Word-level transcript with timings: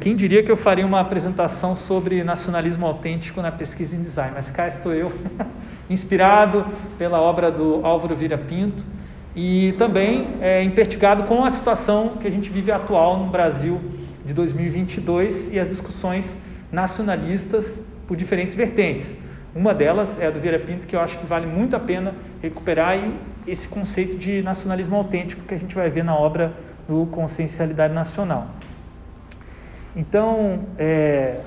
Quem 0.00 0.16
diria 0.16 0.42
que 0.42 0.50
eu 0.50 0.56
faria 0.56 0.86
uma 0.86 0.98
apresentação 0.98 1.76
sobre 1.76 2.24
nacionalismo 2.24 2.86
autêntico 2.86 3.42
na 3.42 3.52
pesquisa 3.52 3.94
em 3.94 4.02
design, 4.02 4.32
mas 4.34 4.50
cá 4.50 4.66
estou 4.66 4.94
eu, 4.94 5.12
inspirado 5.90 6.64
pela 6.96 7.20
obra 7.20 7.50
do 7.50 7.84
Álvaro 7.84 8.16
Vira 8.16 8.38
Pinto 8.38 8.82
e 9.36 9.74
também 9.76 10.26
é, 10.40 10.62
impertigado 10.62 11.24
com 11.24 11.44
a 11.44 11.50
situação 11.50 12.16
que 12.18 12.26
a 12.26 12.30
gente 12.30 12.48
vive 12.48 12.72
atual 12.72 13.18
no 13.18 13.26
Brasil 13.26 13.78
de 14.24 14.32
2022 14.32 15.52
e 15.52 15.60
as 15.60 15.68
discussões 15.68 16.38
nacionalistas 16.72 17.84
por 18.06 18.16
diferentes 18.16 18.54
vertentes. 18.54 19.18
Uma 19.54 19.74
delas 19.74 20.18
é 20.18 20.28
a 20.28 20.30
do 20.30 20.40
Vira 20.40 20.58
Pinto, 20.58 20.86
que 20.86 20.96
eu 20.96 21.00
acho 21.00 21.18
que 21.18 21.26
vale 21.26 21.46
muito 21.46 21.76
a 21.76 21.80
pena 21.80 22.14
recuperar 22.40 22.96
esse 23.46 23.68
conceito 23.68 24.16
de 24.16 24.40
nacionalismo 24.40 24.96
autêntico 24.96 25.42
que 25.42 25.52
a 25.52 25.58
gente 25.58 25.74
vai 25.74 25.90
ver 25.90 26.04
na 26.04 26.16
obra 26.16 26.54
do 26.88 27.04
Consciencialidade 27.04 27.92
Nacional. 27.92 28.48
Então, 29.94 30.60
é, 30.78 31.40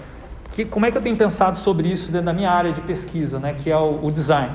que, 0.54 0.66
como 0.66 0.86
é 0.86 0.92
que 0.92 0.98
eu 0.98 1.02
tenho 1.02 1.18
pensado 1.18 1.58
sobre 1.58 1.88
isso 1.88 2.12
dentro 2.12 2.28
da 2.28 2.34
minha 2.34 2.52
área 2.52 2.72
de 2.72 2.82
pesquisa, 2.82 3.40
né, 3.40 3.54
que 3.58 3.70
é 3.72 3.78
o, 3.78 4.06
o 4.06 4.12
design? 4.12 4.52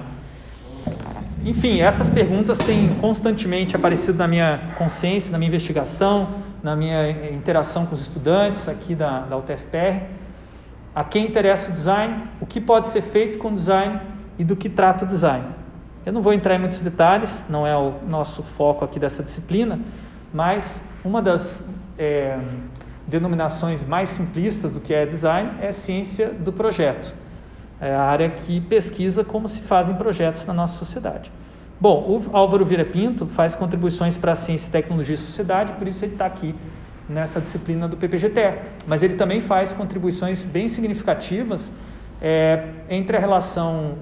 Enfim, 1.44 1.80
essas 1.80 2.10
perguntas 2.10 2.58
têm 2.58 2.88
constantemente 3.00 3.74
aparecido 3.74 4.18
na 4.18 4.28
minha 4.28 4.72
consciência, 4.76 5.30
na 5.30 5.38
minha 5.38 5.48
investigação, 5.48 6.28
na 6.62 6.74
minha 6.74 7.30
interação 7.30 7.86
com 7.86 7.94
os 7.94 8.00
estudantes 8.00 8.68
aqui 8.68 8.94
da, 8.94 9.20
da 9.20 9.36
UTFPR. 9.36 10.02
A 10.94 11.04
quem 11.04 11.26
interessa 11.26 11.70
o 11.70 11.72
design, 11.72 12.24
o 12.40 12.46
que 12.46 12.60
pode 12.60 12.88
ser 12.88 13.02
feito 13.02 13.38
com 13.38 13.48
o 13.48 13.54
design 13.54 14.00
e 14.38 14.44
do 14.44 14.56
que 14.56 14.68
trata 14.68 15.04
o 15.04 15.08
design. 15.08 15.46
Eu 16.04 16.12
não 16.12 16.22
vou 16.22 16.32
entrar 16.32 16.54
em 16.54 16.58
muitos 16.58 16.80
detalhes, 16.80 17.44
não 17.48 17.66
é 17.66 17.76
o 17.76 17.94
nosso 18.06 18.42
foco 18.42 18.84
aqui 18.84 18.98
dessa 18.98 19.22
disciplina, 19.22 19.78
mas 20.32 20.88
uma 21.04 21.22
das 21.22 21.68
é, 21.98 22.38
denominações 23.08 23.82
mais 23.82 24.10
simplistas 24.10 24.70
do 24.70 24.80
que 24.80 24.92
é 24.92 25.06
design 25.06 25.50
é 25.60 25.72
ciência 25.72 26.28
do 26.28 26.52
projeto. 26.52 27.14
É 27.80 27.94
a 27.94 28.02
área 28.02 28.28
que 28.28 28.60
pesquisa 28.60 29.24
como 29.24 29.48
se 29.48 29.62
fazem 29.62 29.94
projetos 29.94 30.44
na 30.44 30.52
nossa 30.52 30.76
sociedade. 30.76 31.32
Bom, 31.80 32.00
o 32.08 32.36
Álvaro 32.36 32.64
Vira 32.64 32.84
Pinto 32.84 33.26
faz 33.26 33.54
contribuições 33.54 34.16
para 34.16 34.32
a 34.32 34.34
ciência, 34.34 34.70
tecnologia 34.70 35.14
e 35.14 35.18
sociedade, 35.18 35.72
por 35.72 35.86
isso 35.86 36.04
ele 36.04 36.12
está 36.12 36.26
aqui 36.26 36.54
nessa 37.08 37.40
disciplina 37.40 37.88
do 37.88 37.96
PPGT. 37.96 38.58
Mas 38.86 39.02
ele 39.02 39.14
também 39.14 39.40
faz 39.40 39.72
contribuições 39.72 40.44
bem 40.44 40.68
significativas 40.68 41.70
é, 42.20 42.64
entre 42.90 43.16
a 43.16 43.20
relação, 43.20 43.94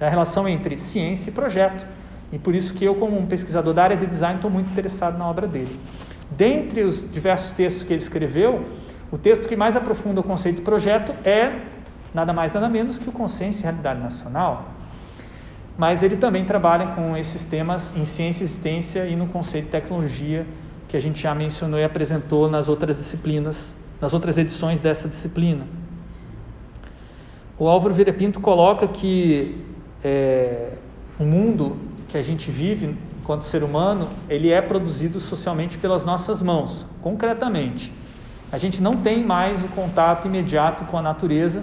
a 0.00 0.08
relação 0.08 0.48
entre 0.48 0.78
ciência 0.78 1.30
e 1.30 1.32
projeto. 1.32 1.84
E 2.32 2.38
por 2.38 2.54
isso 2.54 2.72
que 2.72 2.84
eu, 2.84 2.94
como 2.94 3.18
um 3.18 3.26
pesquisador 3.26 3.74
da 3.74 3.82
área 3.82 3.96
de 3.96 4.06
design, 4.06 4.36
estou 4.36 4.50
muito 4.50 4.70
interessado 4.70 5.18
na 5.18 5.28
obra 5.28 5.46
dele. 5.46 5.78
Dentre 6.30 6.82
os 6.82 7.10
diversos 7.10 7.50
textos 7.50 7.82
que 7.82 7.92
ele 7.92 8.02
escreveu, 8.02 8.64
o 9.12 9.18
texto 9.18 9.48
que 9.48 9.56
mais 9.56 9.76
aprofunda 9.76 10.20
o 10.20 10.24
conceito 10.24 10.56
de 10.56 10.62
projeto 10.62 11.12
é 11.24 11.60
nada 12.12 12.32
mais 12.32 12.52
nada 12.52 12.68
menos 12.68 12.98
que 12.98 13.08
o 13.08 13.12
Consenso 13.12 13.60
e 13.60 13.62
Realidade 13.64 14.00
Nacional. 14.00 14.68
Mas 15.76 16.02
ele 16.02 16.16
também 16.16 16.44
trabalha 16.44 16.88
com 16.88 17.16
esses 17.16 17.42
temas 17.42 17.94
em 17.96 18.04
ciência 18.04 18.42
e 18.42 18.46
existência 18.46 19.06
e 19.06 19.16
no 19.16 19.26
conceito 19.26 19.66
de 19.66 19.70
tecnologia 19.72 20.46
que 20.88 20.96
a 20.96 21.00
gente 21.00 21.20
já 21.20 21.34
mencionou 21.34 21.78
e 21.80 21.84
apresentou 21.84 22.48
nas 22.48 22.68
outras 22.68 22.96
disciplinas, 22.96 23.74
nas 24.00 24.14
outras 24.14 24.38
edições 24.38 24.80
dessa 24.80 25.08
disciplina. 25.08 25.66
O 27.58 27.68
Álvaro 27.68 27.94
Vira 27.94 28.12
Pinto 28.12 28.40
coloca 28.40 28.86
que 28.86 29.64
é, 30.02 30.70
o 31.18 31.24
mundo 31.24 31.76
que 32.08 32.16
a 32.16 32.22
gente 32.22 32.50
vive 32.50 32.96
enquanto 33.24 33.40
ser 33.40 33.64
humano, 33.64 34.10
ele 34.28 34.50
é 34.50 34.60
produzido 34.60 35.18
socialmente 35.18 35.78
pelas 35.78 36.04
nossas 36.04 36.42
mãos, 36.42 36.84
concretamente. 37.00 37.90
A 38.52 38.58
gente 38.58 38.82
não 38.82 38.96
tem 38.96 39.24
mais 39.24 39.64
o 39.64 39.68
contato 39.68 40.28
imediato 40.28 40.84
com 40.84 40.98
a 40.98 41.00
natureza, 41.00 41.62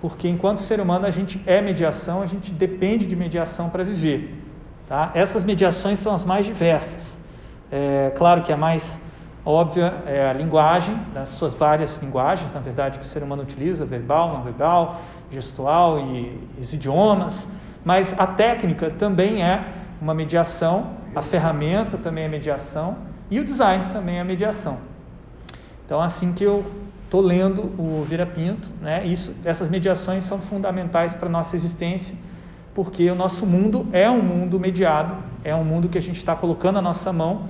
porque 0.00 0.28
enquanto 0.28 0.60
ser 0.60 0.78
humano 0.78 1.04
a 1.04 1.10
gente 1.10 1.42
é 1.44 1.60
mediação, 1.60 2.22
a 2.22 2.26
gente 2.26 2.52
depende 2.52 3.04
de 3.04 3.16
mediação 3.16 3.68
para 3.68 3.82
viver. 3.82 4.40
Tá? 4.88 5.10
Essas 5.12 5.42
mediações 5.42 5.98
são 5.98 6.14
as 6.14 6.24
mais 6.24 6.46
diversas. 6.46 7.18
É, 7.68 8.12
claro 8.16 8.42
que 8.42 8.52
a 8.52 8.56
mais 8.56 9.00
óbvia 9.44 9.92
é 10.06 10.30
a 10.30 10.32
linguagem, 10.32 10.96
das 11.12 11.30
suas 11.30 11.52
várias 11.52 11.98
linguagens, 11.98 12.52
na 12.54 12.60
verdade, 12.60 13.00
que 13.00 13.04
o 13.04 13.08
ser 13.08 13.24
humano 13.24 13.42
utiliza, 13.42 13.84
verbal, 13.84 14.34
não 14.34 14.42
verbal, 14.44 15.00
gestual 15.32 15.98
e 15.98 16.38
os 16.60 16.72
idiomas, 16.72 17.52
mas 17.84 18.16
a 18.20 18.24
técnica 18.24 18.88
também 18.88 19.42
é 19.42 19.81
uma 20.02 20.14
mediação, 20.14 20.94
a 21.14 21.22
ferramenta 21.22 21.96
também 21.96 22.24
é 22.24 22.28
mediação 22.28 22.96
e 23.30 23.38
o 23.38 23.44
design 23.44 23.92
também 23.92 24.18
é 24.18 24.24
mediação. 24.24 24.78
Então, 25.86 26.00
assim 26.02 26.32
que 26.32 26.42
eu 26.42 26.64
estou 27.04 27.20
lendo 27.20 27.62
o 27.78 28.04
Vira 28.04 28.26
Pinto, 28.26 28.68
né, 28.80 29.06
isso, 29.06 29.32
essas 29.44 29.68
mediações 29.68 30.24
são 30.24 30.38
fundamentais 30.38 31.14
para 31.14 31.28
a 31.28 31.30
nossa 31.30 31.54
existência, 31.54 32.16
porque 32.74 33.08
o 33.12 33.14
nosso 33.14 33.46
mundo 33.46 33.86
é 33.92 34.10
um 34.10 34.20
mundo 34.20 34.58
mediado, 34.58 35.14
é 35.44 35.54
um 35.54 35.62
mundo 35.62 35.88
que 35.88 35.98
a 35.98 36.02
gente 36.02 36.16
está 36.16 36.34
colocando 36.34 36.80
a 36.80 36.82
nossa 36.82 37.12
mão, 37.12 37.44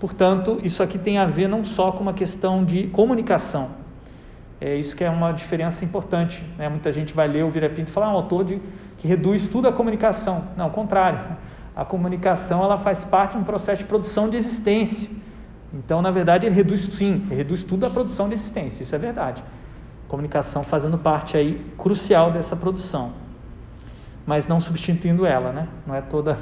portanto, 0.00 0.58
isso 0.62 0.82
aqui 0.82 0.96
tem 0.96 1.18
a 1.18 1.26
ver 1.26 1.46
não 1.46 1.62
só 1.62 1.92
com 1.92 2.00
uma 2.00 2.14
questão 2.14 2.64
de 2.64 2.86
comunicação, 2.86 3.72
é 4.58 4.74
isso 4.76 4.96
que 4.96 5.04
é 5.04 5.10
uma 5.10 5.30
diferença 5.30 5.84
importante. 5.84 6.42
Né? 6.56 6.68
Muita 6.70 6.90
gente 6.90 7.12
vai 7.12 7.28
ler 7.28 7.44
o 7.44 7.50
Vira 7.50 7.68
Pinto 7.68 7.90
e 7.90 7.92
falar, 7.92 8.06
ah, 8.06 8.12
um 8.12 8.16
autor 8.16 8.44
de, 8.44 8.60
que 8.96 9.06
reduz 9.06 9.46
tudo 9.46 9.68
a 9.68 9.72
comunicação. 9.72 10.48
Não, 10.56 10.64
ao 10.64 10.70
contrário 10.70 11.20
a 11.78 11.84
comunicação 11.84 12.64
ela 12.64 12.76
faz 12.76 13.04
parte 13.04 13.36
de 13.36 13.38
um 13.38 13.44
processo 13.44 13.78
de 13.78 13.84
produção 13.84 14.28
de 14.28 14.36
existência. 14.36 15.10
Então, 15.72 16.02
na 16.02 16.10
verdade, 16.10 16.44
ele 16.44 16.52
reduz 16.52 16.80
sim, 16.80 17.24
ele 17.26 17.36
reduz 17.36 17.62
tudo 17.62 17.86
a 17.86 17.90
produção 17.90 18.26
de 18.26 18.34
existência, 18.34 18.82
isso 18.82 18.96
é 18.96 18.98
verdade. 18.98 19.44
Comunicação 20.08 20.64
fazendo 20.64 20.98
parte 20.98 21.36
aí 21.36 21.64
crucial 21.78 22.32
dessa 22.32 22.56
produção, 22.56 23.12
mas 24.26 24.48
não 24.48 24.58
substituindo 24.58 25.24
ela, 25.24 25.52
né? 25.52 25.68
Não 25.86 25.94
é 25.94 26.00
toda 26.00 26.36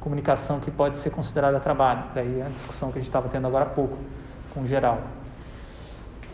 comunicação 0.00 0.58
que 0.58 0.70
pode 0.70 0.96
ser 0.96 1.10
considerada 1.10 1.60
trabalho. 1.60 2.04
Daí 2.14 2.40
a 2.40 2.48
discussão 2.48 2.90
que 2.90 2.96
a 2.96 3.00
gente 3.02 3.10
estava 3.10 3.28
tendo 3.28 3.46
agora 3.46 3.66
há 3.66 3.68
pouco 3.68 3.98
com 4.54 4.62
o 4.62 4.66
geral. 4.66 5.02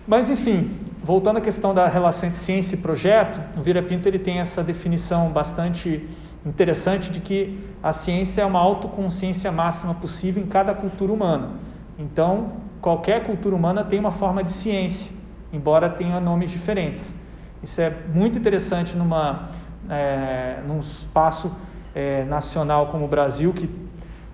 Mas 0.07 0.31
enfim, 0.31 0.79
voltando 1.03 1.39
à 1.39 1.41
questão 1.41 1.75
da 1.75 1.89
relação 1.89 2.29
entre 2.29 2.39
ciência 2.39 2.77
e 2.77 2.79
projeto, 2.79 3.41
o 3.59 3.63
Vira 3.63 3.83
Pinto 3.83 4.07
ele 4.07 4.19
tem 4.21 4.39
essa 4.39 4.63
definição 4.63 5.31
bastante 5.31 6.09
interessante 6.45 7.11
de 7.11 7.21
que 7.21 7.59
a 7.83 7.93
ciência 7.93 8.43
é 8.43 8.45
uma 8.45 8.59
autoconsciência 8.59 9.51
máxima 9.51 9.95
possível 9.95 10.43
em 10.43 10.47
cada 10.47 10.75
cultura 10.75 11.13
humana. 11.13 11.51
Então, 11.99 12.53
qualquer 12.81 13.25
cultura 13.25 13.55
humana 13.57 13.83
tem 13.83 13.99
uma 13.99 14.13
forma 14.13 14.45
de 14.45 14.53
ciência, 14.53 15.13
embora 15.53 15.89
tenha 15.89 16.21
nomes 16.21 16.51
diferentes. 16.51 17.15
Isso 17.63 17.81
é 17.81 17.93
muito 18.13 18.39
interessante 18.39 18.95
numa, 18.95 19.49
é, 19.89 20.59
num 20.67 20.81
espaço 20.81 21.51
é, 21.95 22.25
nacional 22.25 22.89
como 22.89 23.07
o 23.07 23.09
Brasil, 23.09 23.53
que 23.53 23.71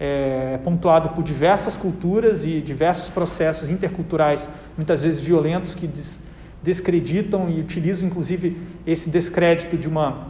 é 0.03 0.59
pontuado 0.65 1.10
por 1.10 1.22
diversas 1.22 1.76
culturas 1.76 2.47
e 2.47 2.60
diversos 2.62 3.10
processos 3.10 3.69
interculturais, 3.69 4.49
muitas 4.75 5.03
vezes 5.03 5.20
violentos, 5.20 5.75
que 5.75 5.88
descreditam 6.62 7.50
e 7.50 7.60
utilizam, 7.60 8.09
inclusive, 8.09 8.56
esse 8.87 9.10
descrédito 9.10 9.76
de 9.76 9.87
uma 9.87 10.28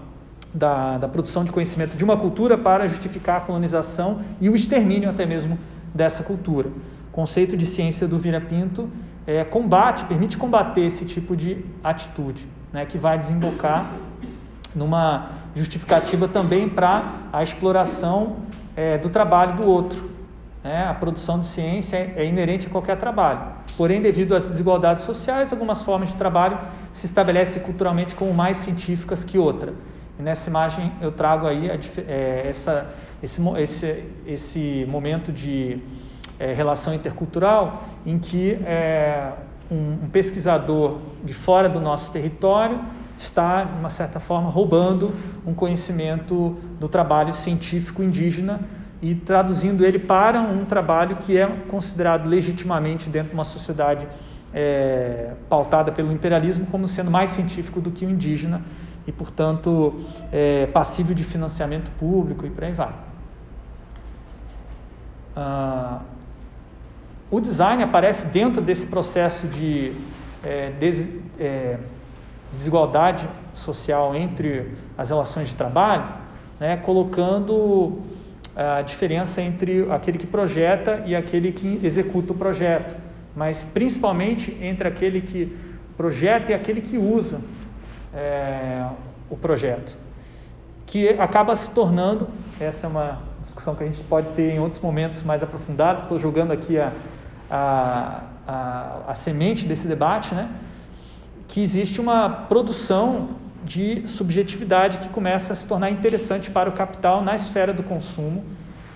da, 0.53 0.99
da 0.99 1.09
produção 1.09 1.45
de 1.45 1.53
conhecimento 1.53 1.97
de 1.97 2.05
uma 2.05 2.17
cultura 2.17 2.59
para 2.59 2.87
justificar 2.87 3.39
a 3.39 3.41
colonização 3.41 4.21
e 4.41 4.49
o 4.49 4.57
extermínio 4.57 5.09
até 5.09 5.25
mesmo 5.25 5.59
dessa 5.95 6.23
cultura. 6.23 6.69
O 6.69 7.13
conceito 7.13 7.57
de 7.57 7.67
ciência 7.67 8.07
do 8.07 8.19
Vira 8.19 8.41
Pinto 8.41 8.89
é, 9.27 9.45
combate, 9.45 10.05
permite 10.05 10.37
combater 10.37 10.83
esse 10.83 11.05
tipo 11.05 11.37
de 11.37 11.65
atitude, 11.85 12.47
né, 12.73 12.85
que 12.85 12.99
vai 12.99 13.19
desembocar 13.19 13.93
numa 14.75 15.31
justificativa 15.55 16.29
também 16.29 16.69
para 16.69 17.03
a 17.33 17.43
exploração 17.43 18.37
é, 18.77 18.99
do 18.99 19.09
trabalho 19.09 19.57
do 19.57 19.67
outro. 19.67 20.11
Né? 20.63 20.85
A 20.85 20.95
produção 20.95 21.41
de 21.41 21.47
ciência 21.47 21.97
é, 21.97 22.15
é 22.17 22.27
inerente 22.27 22.67
a 22.67 22.71
qualquer 22.71 22.97
trabalho. 22.97 23.41
Porém, 23.77 24.01
devido 24.01 24.35
às 24.35 24.47
desigualdades 24.47 25.05
sociais, 25.05 25.53
algumas 25.53 25.83
formas 25.83 26.09
de 26.09 26.15
trabalho 26.15 26.59
se 26.93 27.07
estabelecem 27.07 27.63
culturalmente 27.63 28.15
como 28.15 28.33
mais 28.33 28.59
científicas 28.59 29.25
que 29.25 29.39
outra. 29.39 29.73
E 30.21 30.23
nessa 30.23 30.51
imagem 30.51 30.93
eu 31.01 31.11
trago 31.11 31.47
aí 31.47 31.71
a, 31.71 31.79
é, 32.07 32.45
essa, 32.47 32.93
esse, 33.23 33.41
esse, 33.57 34.05
esse 34.27 34.87
momento 34.87 35.33
de 35.33 35.79
é, 36.39 36.53
relação 36.53 36.93
intercultural 36.93 37.85
em 38.05 38.19
que 38.19 38.59
é, 38.67 39.33
um, 39.71 40.05
um 40.05 40.09
pesquisador 40.13 40.99
de 41.25 41.33
fora 41.33 41.71
do 41.71 41.81
nosso 41.81 42.13
território 42.13 42.79
está, 43.19 43.65
de 43.65 43.79
uma 43.79 43.89
certa 43.89 44.21
forma, 44.21 44.51
roubando 44.51 45.15
um 45.47 45.55
conhecimento 45.55 46.55
do 46.79 46.87
trabalho 46.87 47.33
científico 47.33 48.03
indígena 48.03 48.61
e 49.01 49.15
traduzindo 49.15 49.87
ele 49.87 49.99
para 49.99 50.43
um 50.43 50.67
trabalho 50.67 51.17
que 51.17 51.39
é 51.39 51.47
considerado 51.67 52.27
legitimamente 52.29 53.09
dentro 53.09 53.31
de 53.31 53.35
uma 53.35 53.45
sociedade 53.45 54.07
é, 54.53 55.31
pautada 55.49 55.91
pelo 55.91 56.13
imperialismo 56.13 56.67
como 56.67 56.87
sendo 56.87 57.11
mais 57.11 57.31
científico 57.31 57.81
do 57.81 57.91
que 57.91 58.05
o 58.05 58.11
indígena 58.11 58.61
e, 59.07 59.13
portanto, 59.13 60.01
é, 60.33 60.67
passível 60.67 61.15
de 61.15 61.25
financiamento 61.25 61.91
público 61.93 62.47
e 62.47 62.51
por 62.51 62.65
aí 62.65 62.73
vai. 62.73 62.93
Ah, 65.35 66.01
o 67.31 67.41
design 67.41 67.83
aparece 67.83 68.27
dentro 68.27 68.61
desse 68.61 68.87
processo 68.87 69.47
de 69.47 69.93
é, 70.43 70.71
des, 70.71 71.09
é, 71.39 71.79
desigualdade 72.53 73.29
social 73.55 74.15
entre 74.15 74.75
as 74.99 75.11
relações 75.11 75.49
de 75.49 75.55
trabalho, 75.55 76.05
né, 76.59 76.77
colocando 76.77 78.01
a 78.57 78.83
diferença 78.83 79.41
entre 79.41 79.91
aquele 79.91 80.19
que 80.19 80.27
projeta 80.27 81.05
e 81.07 81.15
aquele 81.15 81.53
que 81.53 81.81
executa 81.83 82.33
o 82.33 82.37
projeto, 82.37 82.97
mas 83.35 83.65
principalmente 83.65 84.57
entre 84.61 84.89
aquele 84.89 85.21
que 85.21 85.57
projeta 85.97 86.51
e 86.51 86.55
aquele 86.55 86.81
que 86.81 86.99
usa 86.99 87.41
é, 88.15 88.87
o 89.29 89.37
projeto, 89.37 89.97
que 90.87 91.09
acaba 91.11 91.55
se 91.55 91.71
tornando, 91.71 92.29
essa 92.61 92.87
é 92.87 92.91
uma 92.91 93.21
discussão 93.43 93.75
que 93.75 93.85
a 93.85 93.87
gente 93.87 94.03
pode 94.05 94.29
ter 94.31 94.55
em 94.55 94.59
outros 94.59 94.83
momentos 94.83 95.23
mais 95.23 95.43
aprofundados, 95.43 96.03
estou 96.03 96.19
jogando 96.19 96.53
aqui 96.53 96.79
a, 96.79 96.93
a, 97.51 98.23
a, 98.47 98.97
a 99.09 99.15
semente 99.15 99.67
desse 99.67 99.87
debate, 99.87 100.35
né? 100.35 100.51
que 101.47 101.61
existe 101.61 102.01
uma 102.01 102.29
produção 102.29 103.31
de 103.65 104.07
subjetividade 104.07 104.99
que 104.99 105.09
começa 105.09 105.53
a 105.53 105.57
se 105.57 105.67
tornar 105.67 105.91
interessante 105.91 106.51
para 106.51 106.69
o 106.69 106.73
capital 106.73 107.23
na 107.23 107.35
esfera 107.35 107.73
do 107.73 107.83
consumo 107.83 108.45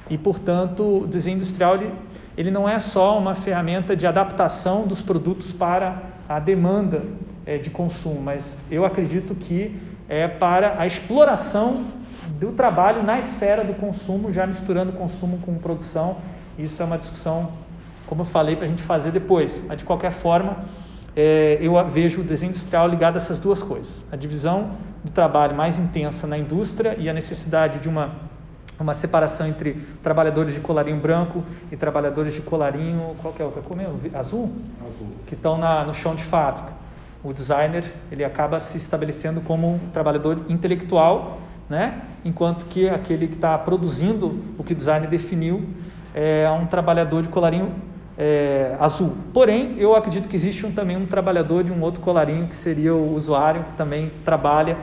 e, 0.09 0.17
portanto, 0.17 1.03
o 1.03 1.07
desenho 1.07 1.37
industrial 1.37 1.75
ele, 1.77 1.93
ele 2.37 2.51
não 2.51 2.69
é 2.69 2.79
só 2.79 3.19
uma 3.19 3.35
ferramenta 3.35 3.97
de 3.97 4.07
adaptação 4.07 4.87
dos 4.87 5.03
produtos 5.03 5.53
para 5.53 6.03
a 6.29 6.39
demanda 6.39 7.03
é, 7.47 7.59
de 7.59 7.71
consumo, 7.71 8.21
mas 8.21 8.57
eu 8.71 8.85
acredito 8.85 9.35
que 9.35 9.79
é 10.09 10.29
para 10.29 10.77
a 10.79 10.87
exploração 10.87 11.85
do 12.39 12.53
trabalho 12.53 13.03
na 13.03 13.19
esfera 13.19 13.65
do 13.65 13.75
consumo, 13.75 14.33
já 14.33 14.47
misturando 14.47 14.93
consumo 14.93 15.39
com 15.39 15.55
produção. 15.57 16.17
Isso 16.59 16.83
é 16.83 16.85
uma 16.85 16.99
discussão, 16.99 17.53
como 18.07 18.23
eu 18.23 18.27
falei, 18.27 18.57
para 18.57 18.67
a 18.67 18.69
gente 18.69 18.83
fazer 18.83 19.11
depois. 19.11 19.65
Mas, 19.67 19.79
de 19.79 19.85
qualquer 19.85 20.13
forma, 20.13 20.65
é, 21.17 21.59
eu 21.61 21.83
vejo 21.89 22.21
o 22.21 22.25
desenho 22.25 22.51
industrial 22.51 22.89
ligado 22.89 23.15
a 23.15 23.17
essas 23.19 23.39
duas 23.39 23.63
coisas: 23.63 24.05
a 24.11 24.17
divisão 24.17 24.73
do 25.03 25.11
trabalho 25.11 25.55
mais 25.55 25.79
intensa 25.79 26.27
na 26.27 26.37
indústria 26.37 26.97
e 26.99 27.09
a 27.09 27.13
necessidade 27.13 27.79
de 27.79 27.89
uma, 27.89 28.11
uma 28.81 28.95
separação 28.95 29.47
entre 29.47 29.75
trabalhadores 30.03 30.55
de 30.55 30.61
colarinho 30.61 30.99
branco 30.99 31.45
e 31.71 31.77
trabalhadores 31.77 32.35
de 32.35 32.41
colarinho, 32.41 33.15
qual 33.21 33.33
que 33.33 33.43
é 33.43 33.45
outra 33.45 33.63
cor 33.63 33.77
mesmo? 33.77 34.01
Azul? 34.15 34.51
Azul. 34.81 35.09
Que 35.27 35.35
estão 35.35 35.59
na, 35.59 35.85
no 35.85 35.95
chão 35.95 36.15
de 36.15 36.23
fábrica. 36.23 36.84
O 37.25 37.33
designer 37.33 37.85
ele 38.13 38.23
acaba 38.23 38.61
se 38.61 38.77
estabelecendo 38.77 39.41
como 39.41 39.77
um 39.77 39.79
trabalhador 39.93 40.43
intelectual, 40.49 41.41
né? 41.71 42.03
enquanto 42.23 42.67
que 42.67 42.87
aquele 42.87 43.27
que 43.27 43.37
está 43.37 43.57
produzindo 43.57 44.43
o 44.59 44.63
que 44.63 44.75
o 44.75 44.77
designer 44.77 45.09
definiu 45.09 45.67
é 46.15 46.49
um 46.51 46.67
trabalhador 46.67 47.23
de 47.23 47.29
colarinho 47.29 47.73
é, 48.17 48.77
azul. 48.79 49.17
Porém, 49.33 49.75
eu 49.79 49.97
acredito 49.97 50.29
que 50.29 50.37
existe 50.37 50.65
um, 50.65 50.71
também 50.71 50.97
um 50.97 51.07
trabalhador 51.07 51.65
de 51.65 51.73
um 51.73 51.81
outro 51.81 52.01
colarinho 52.01 52.47
que 52.47 52.55
seria 52.55 52.95
o 52.95 53.15
usuário 53.15 53.65
que 53.65 53.75
também 53.75 54.13
trabalha 54.25 54.77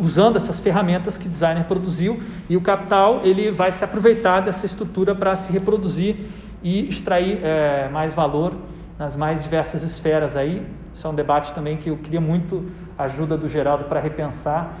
usando 0.00 0.36
essas 0.36 0.58
ferramentas 0.58 1.16
que 1.18 1.26
o 1.26 1.30
designer 1.30 1.64
produziu 1.64 2.20
e 2.48 2.56
o 2.56 2.60
capital 2.60 3.20
ele 3.24 3.50
vai 3.50 3.70
se 3.70 3.84
aproveitar 3.84 4.40
dessa 4.40 4.66
estrutura 4.66 5.14
para 5.14 5.34
se 5.36 5.52
reproduzir 5.52 6.16
e 6.62 6.88
extrair 6.88 7.40
é, 7.44 7.88
mais 7.92 8.12
valor 8.12 8.54
nas 8.98 9.14
mais 9.14 9.42
diversas 9.42 9.82
esferas 9.82 10.36
aí. 10.36 10.66
Isso 10.98 11.06
é 11.06 11.10
um 11.10 11.14
debate 11.14 11.52
também 11.52 11.76
que 11.76 11.90
eu 11.90 11.96
queria 11.96 12.20
muito 12.20 12.72
a 12.98 13.04
ajuda 13.04 13.36
do 13.36 13.48
Geraldo 13.48 13.84
para 13.84 14.00
repensar 14.00 14.74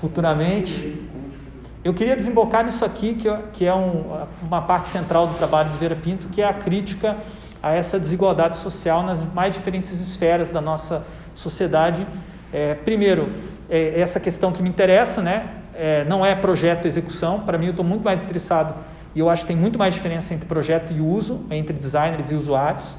futuramente. 0.00 1.00
Eu 1.84 1.94
queria 1.94 2.16
desembocar 2.16 2.64
nisso 2.64 2.84
aqui, 2.84 3.14
que, 3.14 3.32
que 3.52 3.64
é 3.64 3.72
um, 3.72 4.26
uma 4.42 4.62
parte 4.62 4.88
central 4.88 5.28
do 5.28 5.34
trabalho 5.34 5.70
de 5.70 5.78
Vera 5.78 5.94
Pinto, 5.94 6.26
que 6.26 6.42
é 6.42 6.48
a 6.48 6.52
crítica 6.52 7.18
a 7.62 7.70
essa 7.70 8.00
desigualdade 8.00 8.56
social 8.56 9.04
nas 9.04 9.22
mais 9.32 9.54
diferentes 9.54 9.92
esferas 9.92 10.50
da 10.50 10.60
nossa 10.60 11.06
sociedade. 11.36 12.04
É, 12.52 12.74
primeiro, 12.74 13.28
é, 13.68 14.00
essa 14.00 14.18
questão 14.18 14.50
que 14.50 14.64
me 14.64 14.68
interessa, 14.68 15.22
né? 15.22 15.50
É, 15.72 16.04
não 16.04 16.26
é 16.26 16.34
projeto 16.34 16.86
e 16.86 16.88
execução. 16.88 17.42
Para 17.42 17.56
mim, 17.56 17.66
eu 17.66 17.70
estou 17.70 17.84
muito 17.84 18.02
mais 18.02 18.24
interessado 18.24 18.74
e 19.14 19.20
eu 19.20 19.30
acho 19.30 19.42
que 19.42 19.48
tem 19.48 19.56
muito 19.56 19.78
mais 19.78 19.94
diferença 19.94 20.34
entre 20.34 20.48
projeto 20.48 20.92
e 20.92 21.00
uso, 21.00 21.46
entre 21.48 21.76
designers 21.76 22.32
e 22.32 22.34
usuários, 22.34 22.96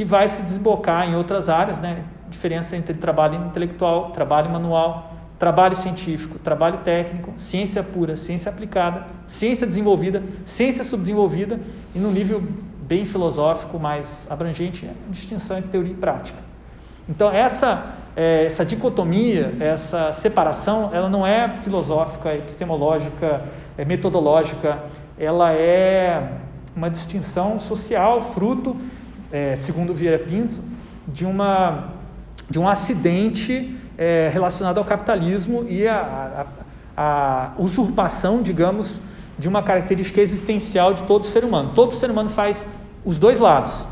que 0.00 0.04
vai 0.06 0.26
se 0.26 0.40
desbocar 0.40 1.06
em 1.06 1.14
outras 1.14 1.50
áreas, 1.50 1.78
né? 1.78 2.04
Diferença 2.30 2.74
entre 2.74 2.94
trabalho 2.94 3.34
intelectual, 3.34 4.12
trabalho 4.12 4.48
manual, 4.48 5.12
trabalho 5.38 5.76
científico, 5.76 6.38
trabalho 6.38 6.78
técnico, 6.78 7.34
ciência 7.36 7.82
pura, 7.82 8.16
ciência 8.16 8.50
aplicada, 8.50 9.04
ciência 9.26 9.66
desenvolvida, 9.66 10.22
ciência 10.46 10.82
subdesenvolvida 10.84 11.60
e 11.94 11.98
no 11.98 12.10
nível 12.10 12.42
bem 12.80 13.04
filosófico, 13.04 13.78
mais 13.78 14.26
abrangente, 14.30 14.86
é 14.86 14.88
a 14.88 15.10
distinção 15.10 15.58
entre 15.58 15.68
teoria 15.68 15.92
e 15.92 15.96
prática. 15.96 16.38
Então 17.06 17.30
essa 17.30 17.92
é, 18.16 18.46
essa 18.46 18.64
dicotomia, 18.64 19.54
essa 19.60 20.12
separação, 20.14 20.88
ela 20.94 21.10
não 21.10 21.26
é 21.26 21.46
filosófica, 21.62 22.34
epistemológica, 22.34 23.44
é 23.76 23.84
metodológica, 23.84 24.78
ela 25.18 25.52
é 25.52 26.26
uma 26.74 26.88
distinção 26.88 27.58
social, 27.58 28.22
fruto, 28.22 28.74
é, 29.32 29.54
segundo 29.56 29.94
Vieira 29.94 30.18
Pinto, 30.18 30.58
de 31.06 31.24
uma 31.24 31.90
de 32.48 32.58
um 32.58 32.68
acidente 32.68 33.76
é, 33.96 34.28
relacionado 34.32 34.78
ao 34.78 34.84
capitalismo 34.84 35.64
e 35.68 35.86
a, 35.86 36.46
a, 36.96 37.02
a, 37.02 37.52
usurpação, 37.58 38.42
digamos, 38.42 39.00
de 39.38 39.48
uma 39.48 39.62
característica 39.62 40.20
existencial 40.20 40.92
de 40.92 41.04
todo 41.04 41.24
ser 41.24 41.44
humano. 41.44 41.72
Todo 41.74 41.94
ser 41.94 42.10
humano 42.10 42.28
faz 42.28 42.66
os 43.04 43.18
dois 43.18 43.38
lados. 43.38 43.86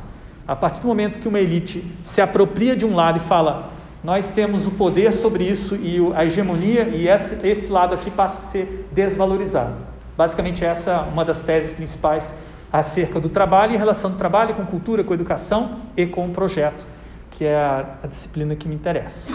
A 0.46 0.56
partir 0.56 0.81
do 0.81 0.88
momento 0.88 1.20
que 1.20 1.29
uma 1.29 1.38
elite 1.38 1.84
se 2.05 2.20
apropria 2.20 2.75
de 2.75 2.84
um 2.84 2.96
lado 2.96 3.19
e 3.19 3.20
fala, 3.20 3.70
nós 4.02 4.29
temos 4.29 4.67
o 4.67 4.73
poder 4.73 5.12
sobre 5.12 5.44
isso 5.44 5.76
e 5.76 5.99
a 6.14 6.25
hegemonia, 6.25 6.88
e 6.88 7.06
esse, 7.08 7.46
esse 7.46 7.70
lado 7.70 7.94
aqui 7.94 8.11
passa 8.11 8.38
a 8.38 8.43
ser 8.43 8.88
desvalorizado. 8.91 9.75
Basicamente, 10.17 10.64
essa 10.64 10.91
é 10.91 11.12
uma 11.12 11.25
das 11.25 11.43
teses 11.43 11.73
principais 11.73 12.32
acerca 12.73 13.20
do 13.20 13.29
trabalho 13.29 13.75
e 13.75 13.76
relação 13.76 14.11
do 14.11 14.17
trabalho 14.17 14.55
com 14.55 14.65
cultura, 14.65 15.03
com 15.03 15.15
educação 15.15 15.81
e 15.97 16.06
com 16.06 16.26
o 16.26 16.31
projeto, 16.31 16.87
que 17.31 17.44
é 17.44 17.56
a, 17.56 17.99
a 18.03 18.06
disciplina 18.06 18.55
que 18.55 18.69
me 18.69 18.75
interessa. 18.75 19.32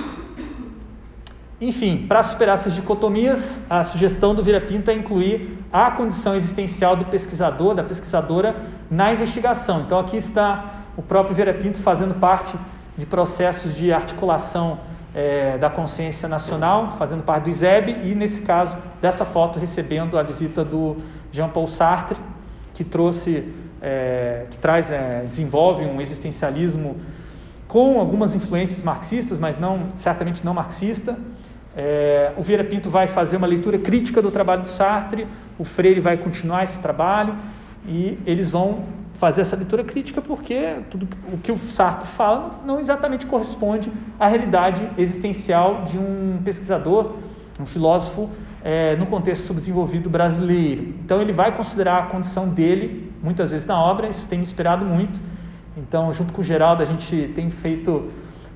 Enfim, 1.60 2.06
para 2.08 2.22
superar 2.22 2.56
essas 2.56 2.74
dicotomias, 2.74 3.66
a 3.70 3.84
sugestão 3.84 4.36
do 4.36 4.44
Vira 4.44 4.60
Pinto 4.60 4.92
é 4.92 4.94
incluir 4.94 5.58
a 5.72 5.92
condição 5.92 6.36
existencial 6.36 6.96
do 6.96 7.06
pesquisador, 7.06 7.74
da 7.74 7.84
pesquisadora, 7.84 8.56
na 8.92 9.14
investigação. 9.14 9.82
Então, 9.82 9.98
aqui 9.98 10.18
está 10.18 10.82
o 10.98 11.02
próprio 11.02 11.34
Vira 11.34 11.54
Pinto 11.54 11.80
fazendo 11.80 12.16
parte 12.16 12.54
de 12.98 13.06
processos 13.06 13.76
de 13.76 13.94
articulação 13.94 14.80
é, 15.16 15.58
da 15.58 15.70
consciência 15.70 16.28
nacional, 16.28 16.92
fazendo 16.98 17.24
parte 17.24 17.46
do 17.46 17.50
ISEB, 17.50 17.98
e 18.04 18.14
nesse 18.14 18.42
caso, 18.42 18.76
dessa 19.02 19.24
foto, 19.24 19.58
recebendo 19.58 20.18
a 20.18 20.24
visita 20.24 20.66
do 20.66 20.98
Jean-Paul 21.32 21.68
Sartre, 21.68 22.20
que 22.74 22.84
trouxe, 22.84 23.48
é, 23.82 24.46
que 24.50 24.58
traz, 24.58 24.92
é, 24.92 25.26
desenvolve 25.30 25.86
um 25.86 26.02
existencialismo 26.02 26.98
com 27.68 28.00
algumas 28.00 28.36
influências 28.36 28.84
marxistas, 28.84 29.40
mas 29.40 29.60
não 29.60 29.90
certamente 29.96 30.46
não 30.46 30.54
marxista, 30.54 31.18
é, 31.76 32.32
o 32.38 32.44
Vieira 32.44 32.64
Pinto 32.64 32.90
vai 32.90 33.08
fazer 33.08 33.38
uma 33.38 33.48
leitura 33.48 33.80
crítica 33.80 34.22
do 34.22 34.30
trabalho 34.30 34.62
do 34.62 34.70
Sartre, 34.70 35.28
o 35.58 35.64
Freire 35.64 36.00
vai 36.00 36.18
continuar 36.18 36.64
esse 36.64 36.80
trabalho 36.80 37.36
e 37.88 38.18
eles 38.26 38.52
vão 38.52 38.84
fazer 39.16 39.42
essa 39.42 39.56
leitura 39.56 39.84
crítica 39.84 40.22
porque 40.22 40.76
tudo 40.90 41.08
o 41.32 41.38
que 41.38 41.52
o 41.52 41.58
Sartre 41.58 42.08
fala 42.08 42.60
não 42.66 42.80
exatamente 42.80 43.26
corresponde 43.26 43.92
à 44.20 44.28
realidade 44.28 44.88
existencial 44.98 45.84
de 45.86 45.98
um 45.98 46.40
pesquisador, 46.44 47.14
um 47.60 47.66
filósofo 47.66 48.30
é, 48.64 48.96
no 48.96 49.06
contexto 49.06 49.46
subdesenvolvido 49.46 50.10
brasileiro. 50.10 50.94
Então 51.04 51.22
ele 51.22 51.34
vai 51.34 51.56
considerar 51.56 52.04
a 52.04 52.06
condição 52.08 52.48
dele 52.48 53.12
muitas 53.22 53.52
vezes 53.52 53.66
na 53.66 53.80
obra, 53.80 54.08
isso 54.08 54.26
tem 54.28 54.40
me 54.40 54.46
inspirado 54.46 54.86
muito. 54.86 55.20
Então, 55.76 56.14
junto 56.14 56.32
com 56.32 56.42
o 56.42 56.44
Geraldo, 56.44 56.84
a 56.84 56.86
gente 56.86 57.32
tem 57.36 57.50
feito 57.50 58.12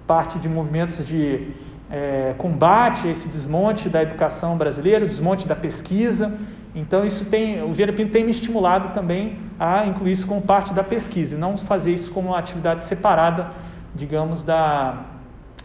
parte 0.06 0.38
de 0.38 0.48
movimentos 0.48 1.06
de 1.06 1.48
é, 1.90 2.36
combate 2.38 3.08
a 3.08 3.12
esse 3.12 3.28
desmonte 3.28 3.90
da 3.90 4.04
educação 4.04 4.58
brasileira, 4.58 5.06
desmonte 5.06 5.48
da 5.48 5.56
pesquisa. 5.56 6.38
Então, 6.76 7.04
isso 7.04 7.26
tem, 7.26 7.64
o 7.64 7.74
Vieira 7.74 7.92
Pinto 7.92 8.12
tem 8.12 8.24
me 8.24 8.30
estimulado 8.30 8.94
também 8.94 9.40
a 9.60 9.86
incluir 9.88 10.12
isso 10.12 10.28
como 10.28 10.42
parte 10.42 10.74
da 10.74 10.84
pesquisa, 10.84 11.36
e 11.36 11.40
não 11.40 11.58
fazer 11.58 11.92
isso 11.92 12.12
como 12.12 12.30
uma 12.30 12.38
atividade 12.38 12.84
separada, 12.84 13.50
digamos, 13.96 14.44
da, 14.44 15.06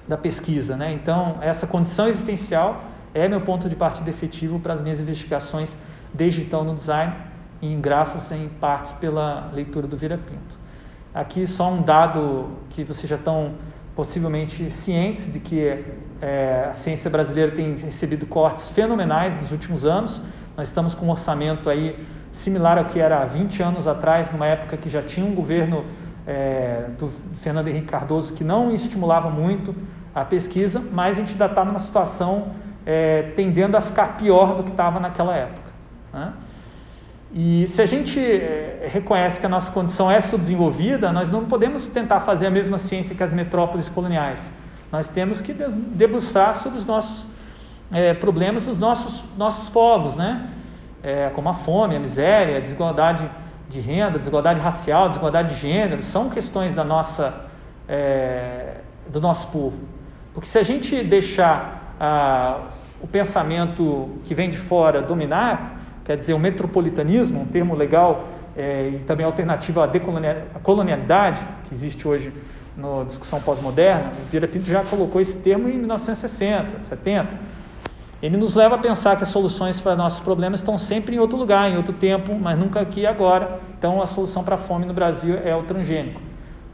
da 0.08 0.16
pesquisa. 0.16 0.75
Né? 0.75 0.92
Então, 0.94 1.37
essa 1.42 1.66
condição 1.66 2.08
existencial 2.08 2.82
é 3.14 3.28
meu 3.28 3.40
ponto 3.40 3.69
de 3.69 3.76
partida 3.76 4.11
efetivo 4.11 4.59
para 4.59 4.73
as 4.73 4.81
minhas 4.81 5.00
investigações 5.00 5.76
desde 6.12 6.42
então 6.42 6.64
no 6.64 6.75
design, 6.75 7.14
e 7.61 7.75
graças 7.76 8.31
em 8.33 8.49
partes 8.49 8.92
pela 8.92 9.50
leitura 9.52 9.87
do 9.87 9.97
Vieira 9.97 10.19
Pinto. 10.19 10.59
Aqui 11.14 11.47
só 11.47 11.71
um 11.71 11.83
dado 11.83 12.50
que 12.71 12.83
vocês 12.83 13.09
já 13.09 13.16
estão 13.16 13.52
possivelmente 13.95 14.71
cientes 14.71 15.33
de 15.33 15.38
que 15.38 15.85
é, 16.21 16.66
a 16.69 16.73
ciência 16.73 17.11
brasileira 17.11 17.52
tem 17.52 17.76
recebido 17.76 18.26
cortes 18.26 18.71
fenomenais 18.71 19.37
nos 19.37 19.52
últimos 19.52 19.85
anos. 19.85 20.21
Nós 20.57 20.69
estamos 20.69 20.95
com 20.95 21.07
um 21.07 21.11
orçamento 21.11 21.69
aí 21.69 21.99
similar 22.33 22.78
ao 22.78 22.87
que 22.87 22.99
era 22.99 23.23
há 23.23 23.25
20 23.26 23.62
anos 23.62 23.87
atrás, 23.87 24.31
numa 24.31 24.47
época 24.47 24.76
que 24.76 24.88
já 24.88 25.02
tinha 25.02 25.25
um 25.25 25.35
governo 25.35 25.85
é, 26.26 26.87
do 26.99 27.09
Fernando 27.35 27.69
Henrique 27.69 27.87
Cardoso, 27.87 28.33
que 28.33 28.42
não 28.42 28.73
estimulava 28.73 29.28
muito 29.28 29.75
a 30.14 30.25
pesquisa, 30.25 30.83
mas 30.92 31.16
a 31.16 31.21
gente 31.21 31.33
ainda 31.33 31.47
está 31.47 31.64
numa 31.64 31.78
situação 31.78 32.52
é, 32.85 33.33
tendendo 33.37 33.77
a 33.77 33.81
ficar 33.81 34.17
pior 34.17 34.57
do 34.57 34.62
que 34.62 34.71
estava 34.71 34.99
naquela 34.99 35.37
época. 35.37 35.71
Né? 36.12 36.33
E 37.35 37.67
se 37.67 37.81
a 37.81 37.87
gente 37.87 38.21
é, 38.21 38.89
reconhece 38.93 39.41
que 39.41 39.47
a 39.47 39.49
nossa 39.49 39.73
condição 39.73 40.11
é 40.11 40.21
subdesenvolvida, 40.21 41.11
nós 41.11 41.31
não 41.31 41.47
podemos 41.47 41.87
tentar 41.87 42.21
fazer 42.21 42.47
a 42.47 42.51
mesma 42.51 42.77
ciência 42.77 43.17
que 43.17 43.23
as 43.23 43.33
metrópoles 43.33 43.89
coloniais. 43.89 44.51
Nós 44.91 45.09
temos 45.09 45.41
que 45.41 45.55
debruçar 45.55 46.53
sobre 46.53 46.79
os 46.79 46.85
nossos 46.85 47.27
é, 47.91 48.12
problemas 48.12 48.67
dos 48.67 48.79
nossos, 48.79 49.23
nossos 49.37 49.69
povos, 49.69 50.17
né? 50.17 50.49
É, 51.03 51.31
como 51.35 51.49
a 51.49 51.55
fome, 51.55 51.97
a 51.97 52.01
miséria, 52.01 52.59
a 52.59 52.61
desigualdade 52.61 53.29
de 53.69 53.81
renda, 53.81 54.19
desigualdade 54.19 54.61
racial, 54.61 55.09
desigualdade 55.09 55.55
de 55.55 55.61
gênero, 55.61 56.03
são 56.03 56.29
questões 56.29 56.75
da 56.75 56.85
nossa, 56.85 57.47
é, 57.89 58.77
do 59.09 59.21
nosso 59.21 59.49
povo. 59.49 59.79
Porque 60.35 60.47
se 60.47 60.59
a 60.59 60.62
gente 60.62 61.03
deixar 61.03 61.82
ah, 62.04 62.59
o 63.00 63.06
pensamento 63.06 64.11
que 64.25 64.35
vem 64.35 64.50
de 64.50 64.59
fora 64.59 65.00
dominar, 65.00 65.80
quer 66.04 66.16
dizer, 66.16 66.35
o 66.35 66.38
metropolitanismo, 66.38 67.42
um 67.42 67.47
termo 67.47 67.76
legal 67.76 68.25
é, 68.56 68.90
e 68.94 68.99
também 69.04 69.25
alternativa 69.25 69.85
à 69.85 69.87
decolonialidade, 69.87 71.40
que 71.62 71.73
existe 71.73 72.06
hoje 72.06 72.32
na 72.76 73.04
discussão 73.04 73.40
pós-moderna, 73.40 74.12
Vieira 74.30 74.49
Pinto 74.49 74.66
já 74.66 74.82
colocou 74.82 75.21
esse 75.21 75.37
termo 75.37 75.68
em 75.68 75.78
1960, 75.78 76.80
70. 76.80 77.28
Ele 78.21 78.37
nos 78.37 78.56
leva 78.56 78.75
a 78.75 78.78
pensar 78.78 79.16
que 79.16 79.23
as 79.23 79.28
soluções 79.28 79.80
para 79.80 79.94
nossos 79.94 80.21
problemas 80.21 80.59
estão 80.59 80.76
sempre 80.76 81.14
em 81.14 81.18
outro 81.21 81.37
lugar, 81.37 81.71
em 81.71 81.76
outro 81.76 81.92
tempo, 81.92 82.35
mas 82.35 82.59
nunca 82.59 82.80
aqui 82.80 83.00
e 83.00 83.06
agora. 83.06 83.61
Então, 83.78 84.02
a 84.02 84.06
solução 84.06 84.42
para 84.42 84.56
a 84.56 84.59
fome 84.59 84.87
no 84.87 84.94
Brasil 84.94 85.38
é 85.44 85.54
o 85.54 85.62
transgênico. 85.62 86.21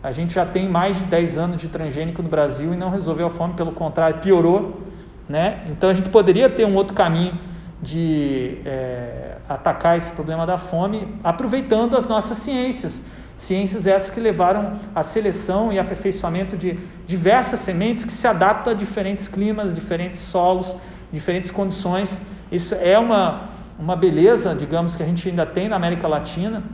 A 0.02 0.10
gente 0.10 0.34
já 0.34 0.46
tem 0.46 0.68
mais 0.68 0.96
de 0.96 1.04
10 1.04 1.38
anos 1.38 1.60
de 1.60 1.68
transgênico 1.68 2.22
no 2.22 2.28
Brasil 2.28 2.72
e 2.72 2.76
não 2.76 2.90
resolveu 2.90 3.26
a 3.26 3.30
fome, 3.30 3.54
pelo 3.54 3.72
contrário, 3.72 4.20
piorou. 4.20 4.87
Né? 5.28 5.62
Então, 5.70 5.90
a 5.90 5.94
gente 5.94 6.08
poderia 6.08 6.48
ter 6.48 6.64
um 6.64 6.74
outro 6.74 6.94
caminho 6.94 7.38
de 7.82 8.58
é, 8.64 9.36
atacar 9.48 9.96
esse 9.96 10.10
problema 10.12 10.44
da 10.46 10.58
fome 10.58 11.14
aproveitando 11.22 11.96
as 11.96 12.06
nossas 12.06 12.38
ciências 12.38 13.04
Ciências 13.38 13.86
essas 13.86 14.10
que 14.10 14.18
levaram 14.18 14.80
à 14.92 15.00
seleção 15.00 15.72
e 15.72 15.78
aperfeiçoamento 15.78 16.56
de 16.56 16.76
diversas 17.06 17.60
sementes 17.60 18.04
que 18.04 18.12
se 18.12 18.26
adaptam 18.26 18.72
a 18.72 18.76
diferentes 18.76 19.28
climas, 19.28 19.72
diferentes 19.72 20.20
solos, 20.22 20.74
diferentes 21.12 21.52
condições. 21.52 22.20
Isso 22.50 22.74
é 22.74 22.98
uma, 22.98 23.50
uma 23.78 23.94
beleza, 23.94 24.56
digamos, 24.56 24.96
que 24.96 25.04
a 25.04 25.06
gente 25.06 25.28
ainda 25.28 25.46
tem 25.46 25.68
na 25.68 25.76
América 25.76 26.08
Latina, 26.08 26.64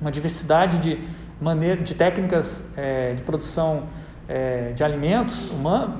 uma 0.00 0.10
diversidade 0.10 0.78
de, 0.78 0.98
maneira, 1.40 1.80
de 1.80 1.94
técnicas 1.94 2.64
é, 2.76 3.14
de 3.14 3.22
produção 3.22 3.84
é, 4.30 4.70
de 4.72 4.84
alimentos 4.84 5.50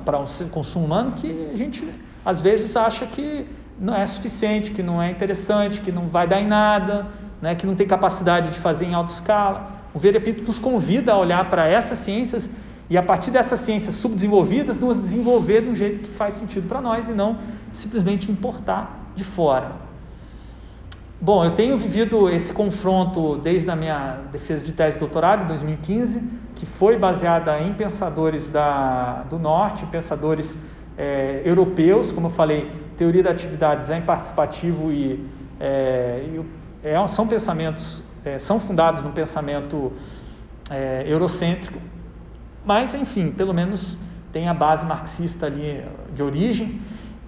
para 0.05 0.21
o 0.21 0.49
consumo 0.51 0.85
humano 0.85 1.13
que 1.17 1.51
a 1.53 1.57
gente 1.57 1.83
às 2.25 2.41
vezes 2.41 2.77
acha 2.77 3.05
que 3.05 3.45
não 3.79 3.93
é 3.93 4.07
suficiente, 4.07 4.71
que 4.71 4.85
não 4.85 5.03
é 5.03 5.11
interessante, 5.11 5.81
que 5.81 5.91
não 5.91 6.07
vai 6.07 6.29
dar 6.29 6.41
em 6.41 6.47
nada, 6.47 7.09
né, 7.43 7.57
que 7.57 7.67
não 7.67 7.75
tem 7.75 7.89
capacidade 7.89 8.51
de 8.51 8.61
fazer 8.61 8.85
em 8.85 8.95
alta 8.95 9.13
escala. 9.13 9.73
O 9.93 9.99
Verepito 9.99 10.45
nos 10.45 10.61
convida 10.61 11.13
a 11.13 11.19
olhar 11.19 11.51
para 11.51 11.67
essas 11.67 11.99
ciências 11.99 12.49
e, 12.89 12.97
a 12.97 13.03
partir 13.03 13.33
dessas 13.33 13.59
ciências 13.61 13.97
subdesenvolvidas, 13.97 14.79
nos 14.79 14.97
desenvolver 14.97 15.63
de 15.63 15.71
um 15.71 15.75
jeito 15.75 16.01
que 16.01 16.11
faz 16.11 16.35
sentido 16.35 16.69
para 16.69 16.81
nós 16.81 17.09
e 17.09 17.13
não 17.13 17.39
simplesmente 17.73 18.31
importar 18.31 19.11
de 19.17 19.25
fora. 19.25 19.73
Bom, 21.21 21.45
eu 21.45 21.51
tenho 21.51 21.77
vivido 21.77 22.31
esse 22.31 22.53
confronto 22.53 23.37
desde 23.39 23.69
a 23.71 23.77
minha 23.77 24.21
defesa 24.31 24.65
de 24.65 24.73
tese 24.73 24.95
de 24.95 25.01
doutorado, 25.01 25.45
em 25.45 25.47
2015, 25.49 26.23
que 26.61 26.67
foi 26.67 26.99
baseada 26.99 27.59
em 27.59 27.73
pensadores 27.73 28.50
da, 28.50 29.23
do 29.31 29.38
Norte, 29.38 29.87
pensadores 29.87 30.59
é, 30.97 31.40
europeus, 31.43 32.12
como 32.12 32.26
eu 32.26 32.31
falei, 32.31 32.71
teoria 32.99 33.23
da 33.23 33.31
atividade, 33.31 33.81
design 33.81 34.05
participativo 34.05 34.93
e, 34.93 35.26
é, 35.59 36.23
e 36.23 36.45
é, 36.85 37.07
são 37.09 37.26
pensamentos 37.26 38.02
é, 38.23 38.37
são 38.37 38.61
fundados 38.61 39.02
no 39.02 39.11
pensamento 39.11 39.90
é, 40.69 41.02
eurocêntrico, 41.07 41.81
mas, 42.62 42.93
enfim, 42.93 43.31
pelo 43.31 43.55
menos 43.55 43.97
tem 44.31 44.47
a 44.47 44.52
base 44.52 44.85
marxista 44.85 45.47
ali 45.47 45.83
de 46.14 46.23
origem, 46.23 46.79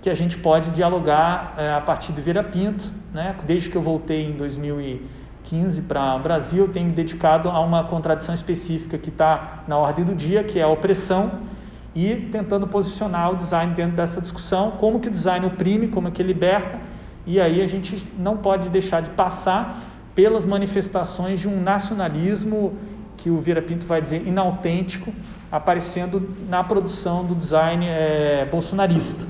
que 0.03 0.11
a 0.11 0.15
gente 0.15 0.37
pode 0.37 0.69
dialogar 0.73 1.55
a 1.79 1.81
partir 1.81 2.12
do 2.12 2.21
Vira 2.21 2.45
Pinto. 2.45 2.85
Né? 3.15 3.35
Desde 3.47 3.71
que 3.71 3.77
eu 3.77 3.83
voltei 3.83 4.27
em 4.27 4.37
2015 5.53 5.83
para 5.83 6.17
o 6.17 6.19
Brasil, 6.19 6.65
eu 6.65 6.73
tenho 6.73 6.89
me 6.89 6.95
dedicado 6.95 7.51
a 7.51 7.61
uma 7.61 7.85
contradição 7.85 8.35
específica 8.35 8.97
que 8.97 9.11
está 9.11 9.63
na 9.69 9.77
ordem 9.77 10.05
do 10.05 10.15
dia, 10.15 10.43
que 10.43 10.59
é 10.59 10.63
a 10.63 10.69
opressão, 10.69 11.41
e 11.95 12.17
tentando 12.33 12.67
posicionar 12.67 13.31
o 13.31 13.37
design 13.37 13.75
dentro 13.75 13.95
dessa 13.95 14.21
discussão, 14.21 14.73
como 14.73 14.99
que 14.99 15.09
o 15.09 15.11
design 15.11 15.45
oprime, 15.45 15.89
como 15.89 16.11
que 16.11 16.23
ele 16.23 16.33
liberta, 16.33 16.81
e 17.27 17.39
aí 17.39 17.61
a 17.61 17.67
gente 17.67 18.05
não 18.19 18.39
pode 18.39 18.71
deixar 18.71 19.03
de 19.03 19.11
passar 19.11 19.83
pelas 20.15 20.47
manifestações 20.47 21.39
de 21.39 21.47
um 21.47 21.63
nacionalismo 21.63 22.75
que 23.19 23.31
o 23.31 23.39
Vira 23.39 23.61
Pinto 23.61 23.87
vai 23.87 24.01
dizer 24.01 24.27
inautêntico, 24.27 25.13
aparecendo 25.51 26.35
na 26.49 26.65
produção 26.65 27.25
do 27.25 27.35
design 27.35 27.87
é, 27.87 28.49
bolsonarista. 28.51 29.25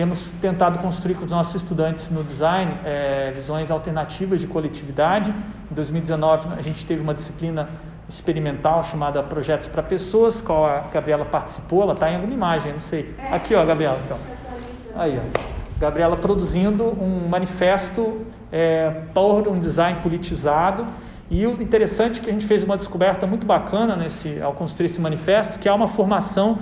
Temos 0.00 0.30
tentado 0.40 0.78
construir 0.78 1.14
com 1.14 1.26
os 1.26 1.30
nossos 1.30 1.54
estudantes 1.56 2.08
no 2.08 2.24
design 2.24 2.72
é, 2.86 3.32
visões 3.34 3.70
alternativas 3.70 4.40
de 4.40 4.46
coletividade. 4.46 5.28
Em 5.70 5.74
2019, 5.74 6.58
a 6.58 6.62
gente 6.62 6.86
teve 6.86 7.02
uma 7.02 7.12
disciplina 7.12 7.68
experimental 8.08 8.82
chamada 8.82 9.22
Projetos 9.22 9.68
para 9.68 9.82
Pessoas, 9.82 10.40
qual 10.40 10.64
a 10.64 10.78
Gabriela 10.90 11.26
participou. 11.26 11.82
Ela 11.82 11.92
está 11.92 12.10
em 12.10 12.14
alguma 12.14 12.32
imagem, 12.32 12.72
não 12.72 12.80
sei. 12.80 13.14
Aqui, 13.30 13.54
ó, 13.54 13.62
Gabriela. 13.62 13.98
Aqui, 14.02 14.14
ó. 14.14 15.02
Aí, 15.02 15.20
ó. 15.20 15.38
Gabriela 15.78 16.16
produzindo 16.16 16.82
um 16.82 17.28
manifesto 17.28 18.22
é, 18.50 19.02
por 19.12 19.48
um 19.48 19.60
design 19.60 20.00
politizado. 20.00 20.86
E 21.30 21.46
o 21.46 21.60
interessante 21.60 22.20
é 22.20 22.24
que 22.24 22.30
a 22.30 22.32
gente 22.32 22.46
fez 22.46 22.64
uma 22.64 22.78
descoberta 22.78 23.26
muito 23.26 23.46
bacana 23.46 23.96
nesse, 23.96 24.40
ao 24.40 24.54
construir 24.54 24.86
esse 24.86 24.98
manifesto, 24.98 25.58
que 25.58 25.68
é 25.68 25.72
uma 25.74 25.88
formação 25.88 26.58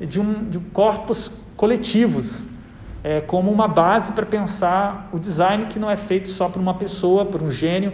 de, 0.00 0.20
um, 0.20 0.48
de 0.48 0.60
corpos 0.60 1.32
coletivos, 1.56 2.54
é, 3.06 3.20
como 3.20 3.52
uma 3.52 3.68
base 3.68 4.10
para 4.10 4.26
pensar 4.26 5.08
o 5.12 5.18
design 5.20 5.66
que 5.66 5.78
não 5.78 5.88
é 5.88 5.94
feito 5.94 6.28
só 6.28 6.48
por 6.48 6.58
uma 6.58 6.74
pessoa, 6.74 7.24
por 7.24 7.40
um 7.40 7.52
gênio, 7.52 7.92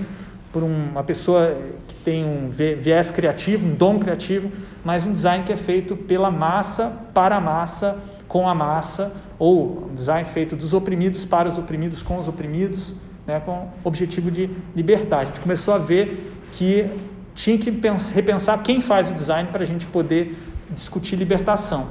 por 0.50 0.62
uma 0.62 1.04
pessoa 1.04 1.54
que 1.86 1.94
tem 1.96 2.24
um 2.24 2.48
viés 2.48 3.10
criativo, 3.10 3.66
um 3.66 3.74
dom 3.74 3.98
criativo, 3.98 4.50
mas 4.82 5.04
um 5.04 5.12
design 5.12 5.44
que 5.44 5.52
é 5.52 5.56
feito 5.56 5.94
pela 5.94 6.30
massa, 6.30 6.98
para 7.12 7.36
a 7.36 7.40
massa, 7.42 7.98
com 8.26 8.48
a 8.48 8.54
massa, 8.54 9.14
ou 9.38 9.86
um 9.90 9.94
design 9.94 10.26
feito 10.26 10.56
dos 10.56 10.72
oprimidos 10.72 11.26
para 11.26 11.46
os 11.46 11.58
oprimidos, 11.58 12.00
com 12.00 12.18
os 12.18 12.26
oprimidos, 12.26 12.94
né, 13.26 13.38
com 13.38 13.52
o 13.52 13.68
objetivo 13.84 14.30
de 14.30 14.48
libertar. 14.74 15.18
A 15.18 15.24
gente 15.26 15.40
começou 15.40 15.74
a 15.74 15.78
ver 15.78 16.32
que 16.54 16.88
tinha 17.34 17.58
que 17.58 17.70
repensar 18.14 18.62
quem 18.62 18.80
faz 18.80 19.10
o 19.10 19.12
design 19.12 19.50
para 19.52 19.62
a 19.62 19.66
gente 19.66 19.84
poder 19.84 20.34
discutir 20.70 21.16
libertação. 21.16 21.88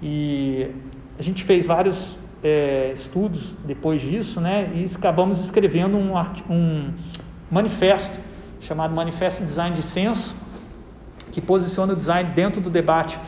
E 0.00 0.68
a 1.18 1.22
gente 1.24 1.42
fez 1.42 1.66
vários 1.66 2.21
é, 2.42 2.90
estudos 2.92 3.54
depois 3.64 4.00
disso, 4.00 4.40
né, 4.40 4.70
e 4.74 4.84
acabamos 4.94 5.40
escrevendo 5.40 5.96
um, 5.96 6.12
um 6.50 6.92
manifesto 7.50 8.18
chamado 8.60 8.94
Manifesto 8.94 9.44
Design 9.44 9.74
de 9.74 9.82
Senso, 9.82 10.36
que 11.30 11.40
posiciona 11.40 11.92
o 11.92 11.96
design 11.96 12.30
dentro 12.34 12.60
do 12.60 12.70
debate 12.70 13.18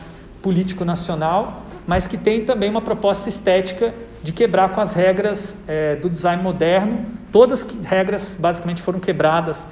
político 0.41 0.85
nacional 0.85 1.65
mas 1.87 2.07
que 2.07 2.17
tem 2.17 2.45
também 2.45 2.69
uma 2.69 2.81
proposta 2.81 3.29
estética 3.29 3.93
de 4.23 4.31
quebrar 4.33 4.69
com 4.69 4.81
as 4.81 4.93
regras 4.93 5.57
é, 5.67 5.95
do 5.95 6.09
design 6.09 6.41
moderno. 6.41 7.05
Todas 7.31 7.63
as 7.63 7.85
regras 7.85 8.35
basicamente 8.39 8.81
foram 8.81 8.99
quebradas 8.99 9.65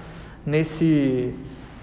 nesse, 0.46 1.34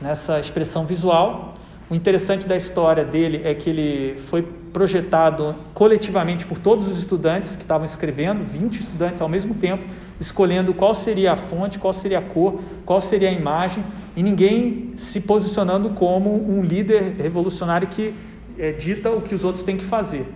nessa 0.01 0.39
expressão 0.39 0.87
visual. 0.87 1.55
O 1.89 1.95
interessante 1.95 2.47
da 2.47 2.57
história 2.57 3.05
dele 3.05 3.43
é 3.45 3.55
que 3.55 3.71
ele 3.71 4.19
foi 4.29 4.47
projetado 4.73 5.55
coletivamente 5.75 6.47
por 6.47 6.59
todos 6.59 6.89
os 6.89 6.99
estudantes 6.99 7.57
que 7.57 7.63
estavam 7.63 7.85
escrevendo, 7.85 8.45
20 8.45 8.81
estudantes 8.81 9.21
ao 9.21 9.29
mesmo 9.29 9.55
tempo, 9.55 9.85
escolhendo 10.21 10.73
qual 10.75 10.95
seria 10.95 11.33
a 11.33 11.37
fonte, 11.37 11.79
qual 11.79 11.93
seria 11.93 12.19
a 12.19 12.23
cor, 12.23 12.61
qual 12.85 13.01
seria 13.01 13.29
a 13.29 13.33
imagem, 13.33 13.85
e 14.17 14.23
ninguém 14.23 14.93
se 14.97 15.23
posicionando 15.23 15.91
como 15.91 16.31
um 16.31 16.63
líder 16.63 17.17
revolucionário 17.19 17.89
que 17.89 18.15
é, 18.59 18.73
dita 18.73 19.11
o 19.11 19.23
que 19.23 19.35
os 19.35 19.45
outros 19.45 19.65
têm 19.65 19.77
que 19.77 19.85
fazer. 19.85 20.27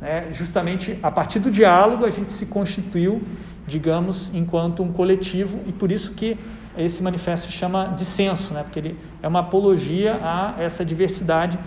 Né? 0.00 0.28
Justamente 0.32 0.98
a 1.02 1.10
partir 1.10 1.38
do 1.38 1.50
diálogo 1.50 2.04
a 2.04 2.10
gente 2.10 2.32
se 2.32 2.46
constituiu, 2.46 3.22
digamos, 3.66 4.34
enquanto 4.34 4.82
um 4.82 4.92
coletivo 4.92 5.60
e 5.66 5.72
por 5.72 5.92
isso 5.92 6.12
que 6.12 6.36
esse 6.76 7.02
manifesto 7.02 7.46
se 7.46 7.52
chama 7.52 7.94
dissenso, 7.96 8.52
né? 8.52 8.62
porque 8.62 8.78
ele 8.78 8.98
é 9.22 9.28
uma 9.28 9.40
apologia 9.40 10.18
a 10.22 10.54
essa 10.58 10.84
diversidade, 10.84 11.58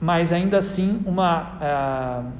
mas 0.00 0.32
ainda 0.32 0.58
assim 0.58 1.02
uma, 1.04 2.22
uh, 2.22 2.32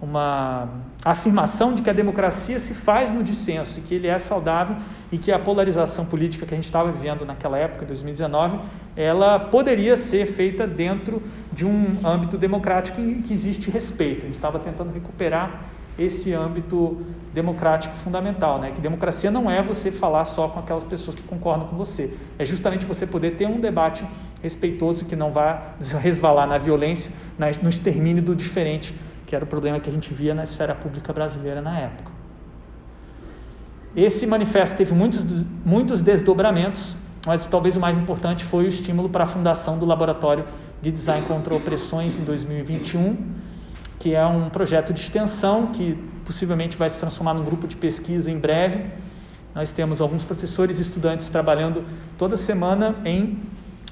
uma 0.00 0.68
afirmação 1.04 1.74
de 1.74 1.82
que 1.82 1.90
a 1.90 1.92
democracia 1.92 2.58
se 2.58 2.74
faz 2.74 3.10
no 3.10 3.22
dissenso 3.22 3.78
e 3.78 3.82
que 3.82 3.94
ele 3.94 4.06
é 4.06 4.18
saudável 4.18 4.76
e 5.12 5.18
que 5.18 5.30
a 5.30 5.38
polarização 5.38 6.06
política 6.06 6.46
que 6.46 6.54
a 6.54 6.56
gente 6.56 6.64
estava 6.64 6.90
vivendo 6.90 7.26
naquela 7.26 7.58
época, 7.58 7.84
2019, 7.84 8.58
ela 8.96 9.38
poderia 9.38 9.96
ser 9.96 10.26
feita 10.26 10.66
dentro 10.66 11.22
de 11.52 11.64
um 11.64 11.98
âmbito 12.04 12.38
democrático 12.38 13.00
em 13.00 13.20
que 13.20 13.32
existe 13.32 13.70
respeito. 13.70 14.22
A 14.22 14.26
gente 14.26 14.36
estava 14.36 14.58
tentando 14.58 14.92
recuperar 14.92 15.60
esse 15.98 16.32
âmbito 16.32 17.04
democrático 17.32 17.94
fundamental, 17.96 18.58
né? 18.58 18.72
Que 18.72 18.80
democracia 18.80 19.30
não 19.30 19.50
é 19.50 19.62
você 19.62 19.92
falar 19.92 20.24
só 20.24 20.48
com 20.48 20.58
aquelas 20.58 20.84
pessoas 20.84 21.14
que 21.14 21.22
concordam 21.22 21.68
com 21.68 21.76
você, 21.76 22.16
é 22.38 22.44
justamente 22.44 22.84
você 22.84 23.06
poder 23.06 23.36
ter 23.36 23.46
um 23.46 23.60
debate 23.60 24.04
respeitoso 24.44 25.06
que 25.06 25.16
não 25.16 25.32
vá 25.32 25.74
resvalar 26.00 26.46
na 26.46 26.58
violência, 26.58 27.10
no 27.60 27.68
extermínio 27.68 28.22
do 28.22 28.36
diferente 28.36 28.94
que 29.26 29.34
era 29.34 29.44
o 29.44 29.48
problema 29.48 29.80
que 29.80 29.90
a 29.90 29.92
gente 29.92 30.14
via 30.14 30.32
na 30.32 30.44
esfera 30.44 30.76
pública 30.76 31.12
brasileira 31.12 31.60
na 31.60 31.76
época. 31.76 32.12
Esse 33.96 34.26
manifesto 34.26 34.76
teve 34.76 34.94
muitos, 34.94 35.24
muitos 35.64 36.00
desdobramentos, 36.00 36.96
mas 37.26 37.44
talvez 37.46 37.76
o 37.76 37.80
mais 37.80 37.96
importante 37.98 38.44
foi 38.44 38.64
o 38.64 38.68
estímulo 38.68 39.08
para 39.08 39.24
a 39.24 39.26
fundação 39.26 39.76
do 39.76 39.84
Laboratório 39.84 40.44
de 40.80 40.92
Design 40.92 41.26
contra 41.26 41.52
Opressões 41.52 42.18
em 42.18 42.22
2021, 42.22 43.16
que 43.98 44.14
é 44.14 44.24
um 44.24 44.50
projeto 44.50 44.92
de 44.92 45.00
extensão 45.00 45.68
que 45.68 45.98
possivelmente 46.24 46.76
vai 46.76 46.88
se 46.88 47.00
transformar 47.00 47.34
num 47.34 47.44
grupo 47.44 47.66
de 47.66 47.74
pesquisa 47.76 48.30
em 48.30 48.38
breve. 48.38 48.84
Nós 49.54 49.70
temos 49.70 50.00
alguns 50.00 50.22
professores 50.22 50.78
e 50.78 50.82
estudantes 50.82 51.28
trabalhando 51.28 51.84
toda 52.18 52.36
semana 52.36 52.96
em 53.04 53.38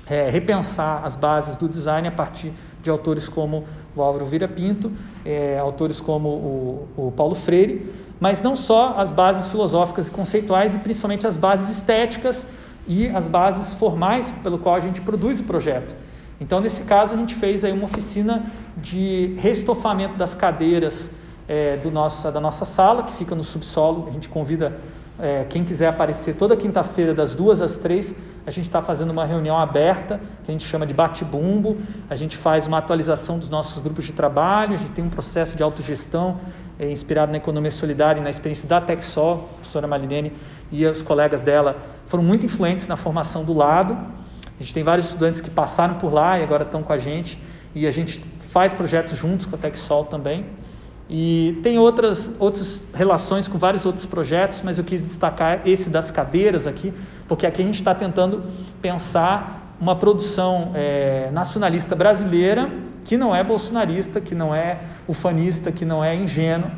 é, 0.09 0.29
repensar 0.31 1.05
as 1.05 1.17
bases 1.17 1.57
do 1.57 1.69
design 1.69 2.07
a 2.09 2.13
partir 2.13 2.53
de 2.83 2.91
autores 2.91 3.29
como 3.29 3.65
o 3.95 4.03
Álvaro 4.03 4.27
Vira 4.27 4.49
Pinto, 4.49 4.91
é, 5.25 5.59
autores 5.59 6.01
como 6.01 6.29
o, 6.29 6.89
o 6.97 7.13
Paulo 7.13 7.35
Freire, 7.35 7.91
mas 8.19 8.41
não 8.41 8.57
só 8.57 8.95
as 8.99 9.11
bases 9.11 9.49
filosóficas 9.49 10.09
e 10.09 10.11
conceituais, 10.11 10.75
e 10.75 10.79
principalmente 10.79 11.27
as 11.27 11.37
bases 11.37 11.71
estéticas 11.71 12.47
e 12.87 13.09
as 13.09 13.29
bases 13.29 13.75
formais 13.75 14.31
pelo 14.43 14.59
qual 14.59 14.75
a 14.75 14.81
gente 14.81 15.01
produz 15.01 15.41
o 15.41 15.45
projeto. 15.45 15.95
Então, 16.41 16.61
nesse 16.61 16.83
caso, 16.85 17.15
a 17.15 17.17
gente 17.17 17.35
fez 17.35 17.65
aí 17.65 17.73
uma 17.73 17.85
oficina 17.85 18.45
de 18.77 19.35
restofamento 19.39 20.17
das 20.17 20.35
cadeiras 20.35 21.11
é, 21.47 21.77
do 21.77 21.91
nosso, 21.91 22.31
da 22.31 22.41
nossa 22.41 22.65
sala, 22.65 23.05
que 23.05 23.13
fica 23.13 23.35
no 23.35 23.45
subsolo. 23.45 24.09
A 24.09 24.13
gente 24.13 24.29
convida 24.29 24.77
é, 25.21 25.45
quem 25.49 25.65
quiser 25.65 25.89
aparecer 25.89 26.35
toda 26.35 26.57
quinta-feira, 26.57 27.15
das 27.15 27.35
duas 27.35 27.63
às 27.63 27.77
três, 27.77 28.15
a 28.47 28.51
gente 28.51 28.67
está 28.67 28.83
fazendo 28.83 29.11
uma 29.11 29.25
reunião 29.25 29.57
aberta, 29.57 30.21
que 30.45 30.51
a 30.51 30.53
gente 30.53 30.67
chama 30.67 30.85
de 30.87 30.93
bate-bumbo. 30.93 31.79
A 32.11 32.17
gente 32.17 32.37
faz 32.37 32.67
uma 32.67 32.79
atualização 32.79 33.39
dos 33.39 33.49
nossos 33.49 33.83
grupos 33.83 34.05
de 34.05 34.13
trabalho, 34.13 34.75
a 34.75 34.79
gente 34.79 34.91
tem 34.93 35.05
um 35.05 35.11
processo 35.11 35.57
de 35.57 35.63
autogestão 35.63 36.41
é, 36.79 36.91
inspirado 36.91 37.31
na 37.31 37.39
economia 37.39 37.71
solidária 37.71 38.21
e 38.21 38.23
na 38.23 38.31
experiência 38.31 38.69
da 38.69 38.81
Texol, 38.81 39.35
a 39.35 39.55
professora 39.57 39.87
Marilene 39.87 40.33
e 40.73 40.85
os 40.87 41.03
colegas 41.03 41.43
dela 41.43 41.77
foram 42.07 42.25
muito 42.25 42.47
influentes 42.47 42.89
na 42.89 42.97
formação 42.97 43.45
do 43.45 43.53
lado. 43.53 43.95
A 44.59 44.63
gente 44.63 44.75
tem 44.75 44.83
vários 44.83 45.07
estudantes 45.07 45.41
que 45.41 45.51
passaram 45.51 45.95
por 45.95 46.13
lá 46.13 46.39
e 46.39 46.43
agora 46.43 46.65
estão 46.65 46.83
com 46.83 46.93
a 46.93 46.99
gente, 46.99 47.39
e 47.75 47.87
a 47.87 47.91
gente 47.91 48.23
faz 48.51 48.73
projetos 48.73 49.17
juntos 49.17 49.47
com 49.47 49.55
a 49.55 49.59
Texol 49.59 50.05
também. 50.05 50.47
E 51.09 51.61
tem 51.63 51.79
outras, 51.79 52.35
outras 52.39 52.85
relações 52.95 53.47
com 53.47 53.59
vários 53.59 53.85
outros 53.85 54.07
projetos, 54.07 54.63
mas 54.63 54.79
eu 54.79 54.85
quis 54.85 55.03
destacar 55.03 55.61
esse 55.67 55.91
das 55.91 56.11
cadeiras 56.11 56.67
aqui, 56.67 56.93
porque 57.33 57.47
aqui 57.47 57.63
a 57.63 57.65
gente 57.65 57.77
está 57.77 57.95
tentando 57.95 58.45
pensar 58.83 59.75
uma 59.81 59.97
produção 59.97 60.73
é, 60.75 61.31
nacionalista 61.33 61.97
brasileira 61.97 62.71
que 63.07 63.17
não 63.17 63.35
é 63.35 63.43
bolsonarista, 63.43 64.21
que 64.21 64.35
não 64.35 64.55
é 64.55 64.81
ufanista, 65.09 65.73
que 65.73 65.83
não 65.83 66.05
é 66.05 66.15
ingênuo. 66.15 66.71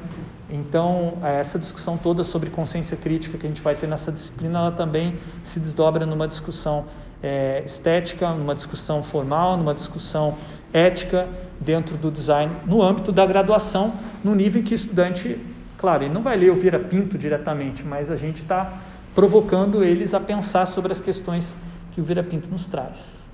Então, 0.48 1.14
essa 1.24 1.58
discussão 1.58 1.96
toda 1.96 2.22
sobre 2.22 2.50
consciência 2.50 2.96
crítica 2.96 3.36
que 3.36 3.44
a 3.44 3.48
gente 3.48 3.60
vai 3.60 3.74
ter 3.74 3.88
nessa 3.88 4.12
disciplina, 4.12 4.60
ela 4.60 4.70
também 4.70 5.16
se 5.42 5.58
desdobra 5.58 6.06
numa 6.06 6.28
discussão 6.28 6.84
é, 7.20 7.64
estética, 7.66 8.30
numa 8.30 8.54
discussão 8.54 9.02
formal, 9.02 9.56
numa 9.56 9.74
discussão 9.74 10.36
ética 10.72 11.26
dentro 11.58 11.96
do 11.96 12.12
design, 12.12 12.52
no 12.64 12.80
âmbito 12.80 13.10
da 13.10 13.26
graduação, 13.26 13.92
no 14.22 14.36
nível 14.36 14.62
em 14.62 14.64
que 14.64 14.72
o 14.72 14.76
estudante, 14.76 15.36
claro, 15.76 16.04
ele 16.04 16.14
não 16.14 16.22
vai 16.22 16.36
ler 16.36 16.52
o 16.52 16.54
Vira 16.54 16.78
Pinto 16.78 17.18
diretamente, 17.18 17.82
mas 17.84 18.08
a 18.08 18.16
gente 18.16 18.36
está 18.42 18.72
provocando 19.14 19.84
eles 19.84 20.12
a 20.14 20.20
pensar 20.20 20.66
sobre 20.66 20.92
as 20.92 21.00
questões 21.00 21.54
que 21.92 22.00
o 22.00 22.04
Vira 22.04 22.22
Pinto 22.22 22.48
nos 22.48 22.66
traz. 22.66 23.24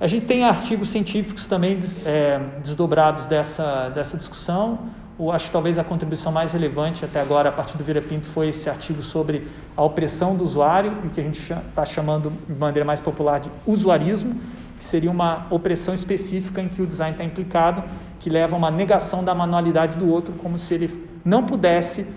A 0.00 0.06
gente 0.06 0.26
tem 0.26 0.44
artigos 0.44 0.88
científicos 0.88 1.46
também 1.46 1.78
é, 2.04 2.40
desdobrados 2.62 3.26
dessa, 3.26 3.88
dessa 3.90 4.16
discussão. 4.16 4.78
Eu 5.18 5.30
acho 5.30 5.46
que 5.46 5.52
talvez 5.52 5.78
a 5.78 5.84
contribuição 5.84 6.32
mais 6.32 6.52
relevante 6.52 7.04
até 7.04 7.20
agora, 7.20 7.50
a 7.50 7.52
partir 7.52 7.76
do 7.76 7.84
Vira 7.84 8.00
Pinto, 8.00 8.26
foi 8.26 8.48
esse 8.48 8.68
artigo 8.68 9.02
sobre 9.02 9.46
a 9.76 9.82
opressão 9.82 10.34
do 10.34 10.42
usuário, 10.42 10.92
e 11.04 11.08
que 11.08 11.20
a 11.20 11.24
gente 11.24 11.40
está 11.40 11.84
chamando 11.84 12.32
de 12.48 12.58
maneira 12.58 12.84
mais 12.84 12.98
popular 12.98 13.38
de 13.38 13.50
usuarismo, 13.66 14.40
que 14.78 14.84
seria 14.84 15.10
uma 15.10 15.46
opressão 15.50 15.94
específica 15.94 16.60
em 16.60 16.68
que 16.68 16.82
o 16.82 16.86
design 16.86 17.12
está 17.12 17.22
implicado, 17.22 17.84
que 18.18 18.28
leva 18.28 18.56
a 18.56 18.58
uma 18.58 18.70
negação 18.70 19.22
da 19.22 19.34
manualidade 19.34 19.96
do 19.96 20.10
outro, 20.10 20.32
como 20.34 20.58
se 20.58 20.74
ele 20.74 21.08
não 21.24 21.44
pudesse 21.44 22.08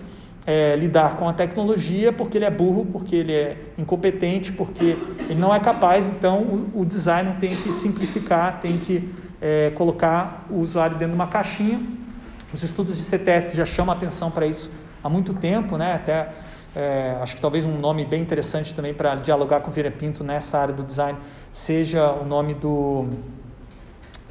é, 0.46 0.76
lidar 0.76 1.16
com 1.16 1.28
a 1.28 1.32
tecnologia 1.32 2.12
porque 2.12 2.38
ele 2.38 2.44
é 2.44 2.50
burro, 2.50 2.86
porque 2.86 3.16
ele 3.16 3.32
é 3.32 3.56
incompetente, 3.76 4.52
porque 4.52 4.96
ele 5.28 5.34
não 5.34 5.54
é 5.54 5.58
capaz. 5.58 6.08
Então, 6.08 6.38
o, 6.42 6.82
o 6.82 6.84
designer 6.84 7.36
tem 7.38 7.56
que 7.56 7.72
simplificar, 7.72 8.60
tem 8.60 8.78
que 8.78 9.12
é, 9.40 9.72
colocar 9.74 10.46
o 10.48 10.60
usuário 10.60 10.96
dentro 10.96 11.14
de 11.14 11.20
uma 11.20 11.26
caixinha. 11.26 11.80
Os 12.54 12.62
estudos 12.62 12.96
de 12.96 13.02
CTS 13.02 13.56
já 13.56 13.64
chamam 13.64 13.94
atenção 13.94 14.30
para 14.30 14.46
isso 14.46 14.70
há 15.02 15.08
muito 15.08 15.34
tempo, 15.34 15.76
né? 15.76 15.94
até 15.94 16.28
é, 16.76 17.16
acho 17.22 17.34
que 17.34 17.40
talvez 17.40 17.64
um 17.64 17.78
nome 17.78 18.04
bem 18.04 18.20
interessante 18.20 18.74
também 18.74 18.92
para 18.92 19.14
dialogar 19.14 19.60
com 19.60 19.70
o 19.70 19.72
Vira 19.72 19.90
Pinto 19.90 20.22
nessa 20.22 20.58
área 20.58 20.74
do 20.74 20.82
design 20.82 21.18
seja 21.50 22.12
o 22.12 22.26
nome 22.26 22.52
do. 22.52 23.06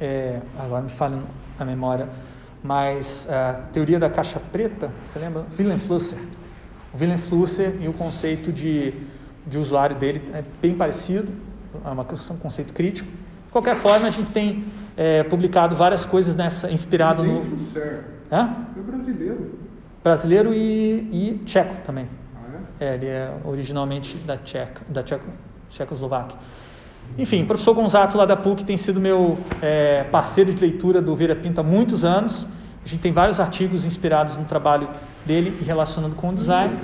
É, 0.00 0.38
agora 0.56 0.82
me 0.82 0.88
fala 0.88 1.24
a 1.58 1.64
memória, 1.64 2.08
mas 2.62 3.28
a 3.30 3.54
teoria 3.72 3.98
da 3.98 4.10
caixa 4.10 4.40
preta, 4.52 4.90
você 5.04 5.18
lembra? 5.18 5.44
Willem 5.58 5.78
Flusser. 5.78 6.18
O 6.92 6.98
Willem 6.98 7.18
Flusser 7.18 7.74
e 7.80 7.88
o 7.88 7.92
conceito 7.92 8.52
de, 8.52 8.92
de 9.46 9.58
usuário 9.58 9.96
dele 9.96 10.22
é 10.32 10.42
bem 10.60 10.74
parecido, 10.74 11.32
é 11.84 11.88
uma, 11.88 12.02
um 12.02 12.36
conceito 12.36 12.72
crítico. 12.72 13.08
De 13.08 13.52
qualquer 13.52 13.76
forma, 13.76 14.08
a 14.08 14.10
gente 14.10 14.30
tem 14.30 14.64
é, 14.96 15.22
publicado 15.22 15.76
várias 15.76 16.04
coisas 16.04 16.34
nessa, 16.34 16.70
inspirado 16.70 17.22
no. 17.22 17.44
Flusser. 17.44 18.04
Hã? 18.30 18.66
É 18.76 18.80
brasileiro. 18.80 19.58
Brasileiro 20.02 20.54
e, 20.54 21.08
e 21.12 21.42
tcheco 21.44 21.76
também. 21.84 22.08
Ah, 22.34 22.58
é? 22.80 22.84
é? 22.84 22.94
ele 22.94 23.06
é 23.06 23.32
originalmente 23.44 24.16
da 24.18 24.36
Tcheca, 24.36 24.82
da 24.88 25.02
Tcheco, 25.02 25.26
Tchecoslováquia. 25.70 26.36
Enfim, 27.18 27.42
o 27.42 27.46
professor 27.46 27.74
Gonzato 27.74 28.18
lá 28.18 28.26
da 28.26 28.36
PUC 28.36 28.64
tem 28.64 28.76
sido 28.76 29.00
meu 29.00 29.38
é, 29.62 30.04
parceiro 30.04 30.52
de 30.52 30.60
leitura 30.60 31.00
do 31.00 31.14
Vira 31.16 31.34
Pinto 31.34 31.60
há 31.60 31.64
muitos 31.64 32.04
anos. 32.04 32.46
A 32.84 32.88
gente 32.88 33.00
tem 33.00 33.10
vários 33.10 33.40
artigos 33.40 33.84
inspirados 33.84 34.36
no 34.36 34.44
trabalho 34.44 34.88
dele 35.24 35.56
e 35.60 35.64
relacionando 35.64 36.14
com 36.14 36.28
o 36.28 36.34
design. 36.34 36.76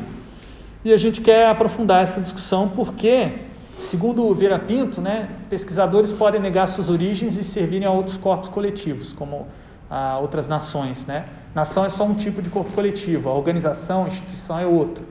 E 0.84 0.92
a 0.92 0.96
gente 0.96 1.20
quer 1.20 1.46
aprofundar 1.46 2.02
essa 2.02 2.20
discussão 2.20 2.68
porque, 2.68 3.40
segundo 3.78 4.24
o 4.26 4.34
Vira 4.34 4.58
Pinto, 4.58 5.00
né, 5.00 5.28
pesquisadores 5.48 6.12
podem 6.12 6.40
negar 6.40 6.66
suas 6.66 6.88
origens 6.88 7.36
e 7.36 7.44
servirem 7.44 7.86
a 7.86 7.90
outros 7.90 8.16
corpos 8.16 8.48
coletivos, 8.48 9.12
como 9.12 9.46
a 9.88 10.18
outras 10.18 10.48
nações. 10.48 11.06
Né? 11.06 11.26
Nação 11.54 11.84
é 11.84 11.88
só 11.88 12.04
um 12.04 12.14
tipo 12.14 12.42
de 12.42 12.50
corpo 12.50 12.72
coletivo, 12.72 13.28
a 13.28 13.34
organização, 13.34 14.04
a 14.04 14.06
instituição 14.08 14.58
é 14.58 14.66
outro. 14.66 15.04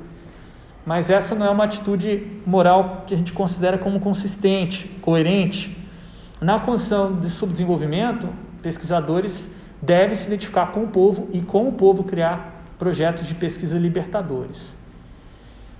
Mas 0.86 1.10
essa 1.10 1.36
não 1.36 1.46
é 1.46 1.50
uma 1.50 1.63
atitude 1.63 2.41
moral 2.46 3.04
que 3.06 3.13
a 3.13 3.17
gente 3.17 3.34
considera 3.34 3.78
como 3.78 4.00
consistente, 4.00 4.88
coerente. 5.02 5.78
Na 6.39 6.60
condição 6.60 7.20
de 7.20 7.30
subdesenvolvimento, 7.30 8.28
pesquisadores 8.62 9.52
devem 9.82 10.15
se 10.15 10.28
identificar 10.28 10.67
com 10.67 10.84
o 10.84 10.88
povo 10.88 11.30
e 11.32 11.41
com 11.41 11.67
o 11.67 11.72
povo 11.72 12.04
criar 12.04 12.63
projetos 12.80 13.28
de 13.28 13.36
pesquisa 13.36 13.78
libertadores. 13.78 14.74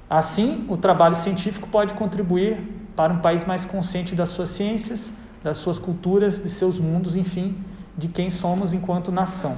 Assim, 0.08 0.66
o 0.70 0.78
trabalho 0.78 1.16
científico 1.16 1.68
pode 1.68 1.94
contribuir 1.94 2.60
para 2.96 3.12
um 3.12 3.20
país 3.20 3.44
mais 3.44 3.66
consciente 3.66 4.14
das 4.14 4.30
suas 4.30 4.50
ciências, 4.50 5.12
das 5.44 5.58
suas 5.58 5.80
culturas, 5.80 6.40
de 6.40 6.50
seus 6.50 6.78
mundos, 6.78 7.16
enfim, 7.16 7.58
de 7.98 8.08
quem 8.08 8.30
somos 8.30 8.74
enquanto 8.74 9.12
nação. 9.12 9.58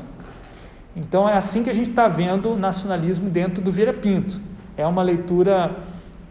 Então 0.96 1.28
é 1.28 1.34
assim 1.34 1.64
que 1.64 1.70
a 1.70 1.74
gente 1.74 1.90
está 1.90 2.08
vendo 2.08 2.54
o 2.54 2.58
nacionalismo 2.58 3.30
dentro 3.30 3.62
do 3.62 3.72
Vira 3.72 3.92
Pinto 3.92 4.40
é 4.78 4.86
uma 4.86 5.04
leitura 5.04 5.76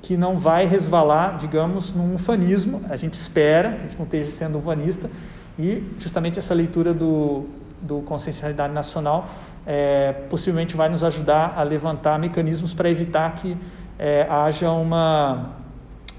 que 0.01 0.17
não 0.17 0.37
vai 0.37 0.67
resvalar, 0.67 1.39
digamos, 1.39 1.95
num 1.95 2.15
ufanismo. 2.15 2.83
A 2.91 2.97
gente 2.97 3.15
espera, 3.15 3.69
a 3.69 3.79
gente 3.79 3.97
não 3.97 4.05
esteja 4.05 4.31
sendo 4.31 4.59
ufanista, 4.59 5.09
e 5.59 5.85
justamente 5.99 6.39
essa 6.39 6.53
leitura 6.55 6.93
do, 6.93 7.47
do 7.81 8.01
Consciencialidade 8.01 8.73
Nacional 8.73 9.29
é, 9.67 10.13
possivelmente 10.29 10.77
vai 10.77 10.89
nos 10.89 11.05
ajudar 11.05 11.55
a 11.57 11.63
levantar 11.63 12.19
mecanismos 12.19 12.75
para 12.75 12.91
evitar 12.91 13.35
que 13.37 13.57
é, 13.99 14.27
haja 14.29 14.71
uma, 14.73 15.51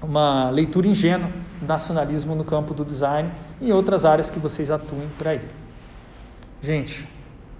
uma 0.02 0.50
leitura 0.50 0.86
ingênua 0.86 1.28
do 1.60 1.66
nacionalismo 1.66 2.34
no 2.34 2.44
campo 2.44 2.72
do 2.72 2.84
design 2.84 3.30
e 3.60 3.72
outras 3.72 4.04
áreas 4.04 4.30
que 4.30 4.38
vocês 4.38 4.70
atuem 4.70 5.08
por 5.18 5.28
aí. 5.28 5.40
Gente, 6.62 7.06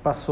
passou. 0.03 0.23